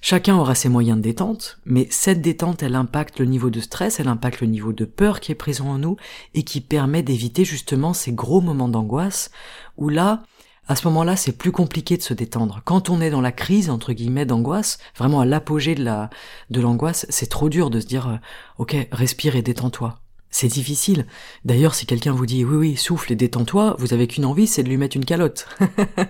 Chacun 0.00 0.36
aura 0.36 0.54
ses 0.54 0.68
moyens 0.68 0.98
de 0.98 1.02
détente, 1.02 1.58
mais 1.64 1.88
cette 1.90 2.20
détente, 2.20 2.62
elle 2.62 2.74
impacte 2.74 3.18
le 3.18 3.26
niveau 3.26 3.50
de 3.50 3.60
stress, 3.60 3.98
elle 3.98 4.08
impacte 4.08 4.40
le 4.40 4.46
niveau 4.46 4.72
de 4.72 4.84
peur 4.84 5.20
qui 5.20 5.32
est 5.32 5.36
présent 5.36 5.68
en 5.68 5.78
nous 5.78 5.96
et 6.34 6.44
qui 6.44 6.60
permet 6.60 7.02
d'éviter 7.02 7.44
justement 7.44 7.92
ces 7.92 8.12
gros 8.12 8.40
moments 8.40 8.68
d'angoisse 8.68 9.30
où 9.76 9.88
là, 9.88 10.22
à 10.68 10.76
ce 10.76 10.86
moment-là, 10.88 11.16
c'est 11.16 11.36
plus 11.36 11.52
compliqué 11.52 11.96
de 11.96 12.02
se 12.02 12.14
détendre. 12.14 12.60
Quand 12.64 12.90
on 12.90 13.00
est 13.00 13.10
dans 13.10 13.20
la 13.20 13.32
crise, 13.32 13.70
entre 13.70 13.92
guillemets, 13.92 14.26
d'angoisse, 14.26 14.78
vraiment 14.96 15.20
à 15.20 15.24
l'apogée 15.24 15.74
de 15.74 15.84
la, 15.84 16.10
de 16.50 16.60
l'angoisse, 16.60 17.06
c'est 17.08 17.28
trop 17.28 17.48
dur 17.48 17.70
de 17.70 17.80
se 17.80 17.86
dire, 17.86 18.08
euh, 18.08 18.16
ok, 18.58 18.76
respire 18.90 19.36
et 19.36 19.42
détends-toi. 19.42 20.00
C'est 20.38 20.48
difficile. 20.48 21.06
D'ailleurs, 21.46 21.74
si 21.74 21.86
quelqu'un 21.86 22.12
vous 22.12 22.26
dit 22.26 22.44
oui, 22.44 22.56
oui, 22.56 22.76
souffle 22.76 23.10
et 23.10 23.16
détends-toi, 23.16 23.74
vous 23.78 23.94
avez 23.94 24.06
qu'une 24.06 24.26
envie, 24.26 24.46
c'est 24.46 24.62
de 24.62 24.68
lui 24.68 24.76
mettre 24.76 24.94
une 24.94 25.06
calotte. 25.06 25.48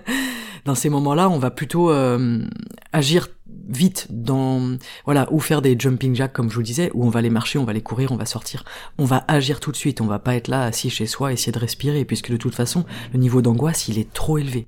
dans 0.65 0.75
ces 0.75 0.89
moments-là, 0.89 1.29
on 1.29 1.39
va 1.39 1.49
plutôt 1.49 1.91
euh, 1.91 2.45
agir 2.91 3.29
vite 3.69 4.07
dans 4.09 4.77
voilà 5.05 5.31
ou 5.31 5.39
faire 5.39 5.61
des 5.61 5.79
jumping 5.79 6.13
jacks 6.13 6.33
comme 6.33 6.49
je 6.49 6.55
vous 6.55 6.61
disais 6.61 6.91
où 6.93 7.05
on 7.05 7.09
va 7.09 7.19
aller 7.19 7.29
marcher 7.29 7.57
on 7.57 7.63
va 7.63 7.71
aller 7.71 7.81
courir 7.81 8.11
on 8.11 8.17
va 8.17 8.25
sortir 8.25 8.63
on 8.97 9.03
va 9.03 9.25
agir 9.27 9.59
tout 9.59 9.71
de 9.71 9.77
suite 9.77 9.99
on 9.99 10.07
va 10.07 10.19
pas 10.19 10.35
être 10.35 10.47
là 10.47 10.63
assis 10.63 10.89
chez 10.89 11.05
soi 11.05 11.33
essayer 11.33 11.51
de 11.51 11.59
respirer 11.59 12.05
puisque 12.05 12.31
de 12.31 12.37
toute 12.37 12.55
façon 12.55 12.85
le 13.11 13.19
niveau 13.19 13.41
d'angoisse 13.41 13.89
il 13.89 13.99
est 13.99 14.13
trop 14.13 14.37
élevé 14.37 14.67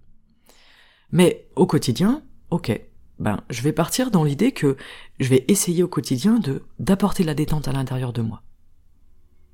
mais 1.11 1.47
au 1.55 1.65
quotidien 1.65 2.23
ok 2.49 2.77
ben 3.19 3.41
je 3.49 3.61
vais 3.61 3.73
partir 3.73 4.11
dans 4.11 4.25
l'idée 4.25 4.51
que 4.51 4.75
je 5.21 5.29
vais 5.29 5.45
essayer 5.47 5.81
au 5.83 5.89
quotidien 5.89 6.39
de 6.39 6.63
d'apporter 6.77 7.23
la 7.23 7.33
détente 7.33 7.69
à 7.69 7.71
l'intérieur 7.71 8.11
de 8.11 8.21
moi 8.21 8.41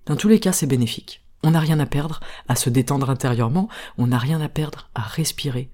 dans 0.06 0.16
tous 0.16 0.28
les 0.28 0.40
cas 0.40 0.52
c'est 0.52 0.68
bénéfique 0.68 1.22
on 1.44 1.52
n'a 1.52 1.60
rien 1.60 1.80
à 1.80 1.86
perdre 1.86 2.20
à 2.48 2.56
se 2.56 2.70
détendre 2.70 3.10
intérieurement 3.10 3.70
on 3.98 4.08
n'a 4.08 4.18
rien 4.18 4.42
à 4.42 4.50
perdre 4.50 4.90
à 4.96 5.02
respirer 5.02 5.70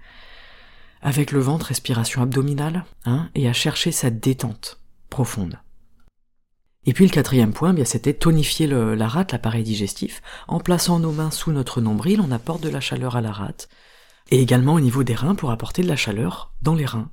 avec 1.02 1.32
le 1.32 1.40
ventre, 1.40 1.68
respiration 1.68 2.22
abdominale, 2.22 2.86
hein, 3.06 3.30
et 3.36 3.50
à 3.50 3.54
chercher 3.54 3.92
sa 3.92 4.10
détente 4.10 4.80
profonde. 5.10 5.60
Et 6.86 6.94
puis 6.94 7.06
le 7.06 7.12
quatrième 7.12 7.54
point, 7.54 7.74
bien 7.74 7.86
c'était 7.86 8.14
tonifier 8.14 8.66
la 8.68 9.08
rate, 9.08 9.32
l'appareil 9.34 9.64
digestif, 9.64 10.22
en 10.48 10.60
plaçant 10.60 11.00
nos 11.00 11.12
mains 11.12 11.32
sous 11.32 11.52
notre 11.52 11.80
nombril, 11.82 12.22
on 12.22 12.32
apporte 12.32 12.62
de 12.62 12.70
la 12.70 12.82
chaleur 12.82 13.16
à 13.16 13.22
la 13.22 13.32
rate, 13.32 13.70
et 14.30 14.42
également 14.42 14.74
au 14.74 14.80
niveau 14.80 15.04
des 15.04 15.14
reins 15.14 15.36
pour 15.36 15.52
apporter 15.52 15.84
de 15.84 15.88
la 15.88 15.96
chaleur 15.96 16.54
dans 16.62 16.74
les 16.74 16.86
reins. 16.86 17.12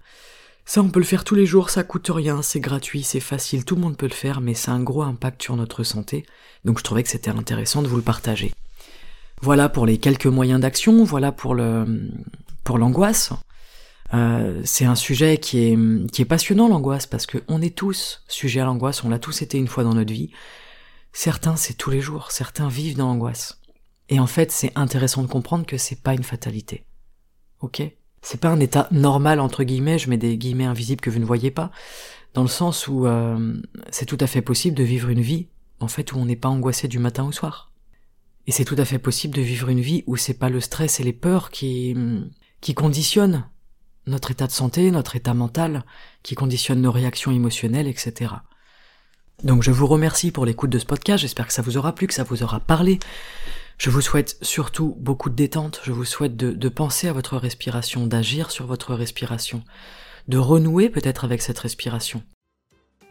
Ça 0.69 0.83
on 0.83 0.91
peut 0.91 1.01
le 1.01 1.07
faire 1.07 1.25
tous 1.25 1.35
les 1.35 1.47
jours, 1.47 1.71
ça 1.71 1.83
coûte 1.83 2.11
rien, 2.13 2.43
c'est 2.43 2.61
gratuit, 2.61 3.03
c'est 3.03 3.21
facile, 3.21 3.65
tout 3.65 3.75
le 3.75 3.81
monde 3.81 3.97
peut 3.97 4.07
le 4.07 4.13
faire, 4.13 4.43
mais 4.43 4.53
c'est 4.53 4.71
un 4.71 4.83
gros 4.83 5.01
impact 5.01 5.43
sur 5.43 5.57
notre 5.57 5.83
santé, 5.83 6.27
donc 6.67 6.79
je 6.79 6.85
trouvais 6.85 7.03
que 7.03 7.09
c'était 7.09 7.31
intéressant 7.31 7.81
de 7.81 7.89
vous 7.89 7.97
le 7.97 8.03
partager. 8.03 8.53
Voilà 9.41 9.71
pour 9.71 9.87
les 9.87 9.97
quelques 9.97 10.27
moyens 10.27 10.61
d'action, 10.61 11.05
voilà 11.05 11.33
pour 11.33 11.55
le 11.55 12.11
pour 12.65 12.77
l'angoisse. 12.77 13.33
Euh, 14.13 14.61
c'est 14.63 14.85
un 14.85 14.95
sujet 14.95 15.39
qui 15.39 15.73
est, 15.73 16.11
qui 16.13 16.21
est 16.21 16.27
passionnant 16.27 16.69
l'angoisse 16.69 17.07
parce 17.07 17.25
que 17.25 17.39
on 17.49 17.63
est 17.63 17.75
tous 17.75 18.23
sujets 18.29 18.61
à 18.61 18.67
l'angoisse, 18.67 19.03
on 19.05 19.09
l'a 19.09 19.19
tous 19.19 19.41
été 19.41 19.57
une 19.57 19.69
fois 19.69 19.85
dans 19.85 19.95
notre 19.95 20.13
vie. 20.13 20.33
Certains 21.15 21.57
c'est 21.57 21.79
tous 21.79 21.89
les 21.89 22.03
jours, 22.03 22.31
certains 22.31 22.69
vivent 22.69 22.99
dans 22.99 23.07
l'angoisse. 23.07 23.59
Et 24.11 24.21
en 24.21 24.27
fait 24.27 24.53
c'est 24.53 24.73
intéressant 24.75 25.23
de 25.23 25.29
comprendre 25.29 25.65
que 25.65 25.79
c'est 25.79 26.03
pas 26.03 26.13
une 26.13 26.25
fatalité. 26.25 26.85
Ok? 27.61 27.91
C'est 28.31 28.43
pas 28.43 28.51
un 28.51 28.61
état 28.61 28.89
normal 28.91 29.41
entre 29.41 29.65
guillemets, 29.65 29.99
je 29.99 30.11
mets 30.11 30.19
des 30.19 30.37
guillemets 30.37 30.67
invisibles 30.67 31.01
que 31.01 31.09
vous 31.09 31.19
ne 31.19 31.25
voyez 31.25 31.51
pas, 31.51 31.71
dans 32.35 32.43
le 32.43 32.49
sens 32.49 32.87
où 32.87 33.07
euh, 33.07 33.55
c'est 33.91 34.05
tout 34.05 34.19
à 34.21 34.27
fait 34.27 34.43
possible 34.43 34.77
de 34.77 34.83
vivre 34.83 35.09
une 35.09 35.23
vie 35.23 35.47
en 35.81 35.89
fait 35.89 36.13
où 36.13 36.19
on 36.19 36.27
n'est 36.27 36.37
pas 36.37 36.51
angoissé 36.51 36.89
du 36.89 36.99
matin 36.99 37.25
au 37.25 37.33
soir. 37.33 37.73
Et 38.47 38.53
c'est 38.53 38.67
tout 38.67 38.75
à 38.77 38.85
fait 38.85 38.99
possible 38.99 39.35
de 39.35 39.41
vivre 39.41 39.71
une 39.71 39.81
vie 39.81 40.05
où 40.07 40.19
c'est 40.19 40.35
pas 40.35 40.51
le 40.51 40.61
stress 40.61 41.01
et 41.01 41.05
les 41.05 41.15
peurs 41.15 41.51
qui 41.51 41.97
qui 42.61 42.75
conditionnent 42.75 43.47
notre 44.07 44.31
état 44.31 44.47
de 44.47 44.53
santé, 44.53 44.91
notre 44.91 45.17
état 45.17 45.33
mental, 45.33 45.87
qui 46.23 46.35
conditionne 46.35 46.83
nos 46.83 46.93
réactions 46.93 47.33
émotionnelles, 47.33 47.89
etc. 47.89 48.35
Donc 49.43 49.63
je 49.63 49.71
vous 49.71 49.87
remercie 49.87 50.33
pour 50.33 50.45
l'écoute 50.45 50.69
de 50.69 50.79
ce 50.79 50.85
podcast, 50.85 51.23
j'espère 51.23 51.47
que 51.47 51.55
ça 51.55 51.63
vous 51.63 51.79
aura 51.79 51.95
plu, 51.95 52.07
que 52.07 52.15
ça 52.15 52.25
vous 52.25 52.43
aura 52.43 52.61
parlé. 52.61 52.99
Je 53.79 53.91
vous 53.91 54.01
souhaite 54.01 54.37
surtout 54.43 54.97
beaucoup 54.99 55.31
de 55.31 55.37
détente, 55.37 55.81
je 55.85 55.93
vous 55.93 56.05
souhaite 56.05 56.37
de, 56.37 56.69
penser 56.69 57.07
à 57.07 57.13
votre 57.13 57.37
respiration, 57.37 58.07
d'agir 58.09 58.51
sur 58.51 58.67
votre 58.67 58.93
respiration, 58.93 59.63
de 60.27 60.37
renouer 60.37 60.89
peut-être 60.91 61.25
avec 61.25 61.41
cette 61.41 61.61
respiration. 61.61 62.23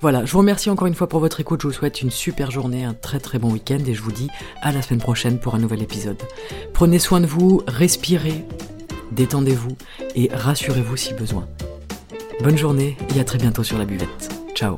Voilà, 0.02 0.26
je 0.26 0.32
vous 0.34 0.40
remercie 0.40 0.70
encore 0.70 0.88
une 0.88 0.94
fois 0.94 1.08
pour 1.08 1.22
votre 1.22 1.40
écoute, 1.40 1.62
je 1.62 1.68
vous 1.68 1.74
souhaite 1.74 2.02
une 2.02 2.12
super 2.12 2.52
journée, 2.52 2.84
un 2.84 2.94
très 2.94 3.20
très 3.20 3.40
bon 3.40 3.52
week-end 3.52 3.80
et 3.88 3.94
je 3.94 4.02
vous 4.02 4.12
dis 4.12 4.30
à 4.62 4.72
la 4.74 4.82
semaine 4.82 5.00
prochaine 5.00 5.40
pour 5.40 5.56
un 5.56 5.60
nouvel 5.60 5.82
épisode. 5.82 6.22
Prenez 6.74 7.00
soin 7.00 7.22
de 7.22 7.26
vous, 7.26 7.64
respirez, 7.66 8.46
détendez-vous 9.12 9.76
et 10.16 10.30
rassurez-vous 10.32 10.98
si 10.98 11.14
besoin. 11.14 11.48
Bonne 12.42 12.58
journée 12.58 12.98
et 13.16 13.20
à 13.20 13.24
très 13.24 13.40
bientôt 13.40 13.64
sur 13.64 13.80
la 13.80 13.86
buvette. 13.86 14.30
Ciao 14.54 14.78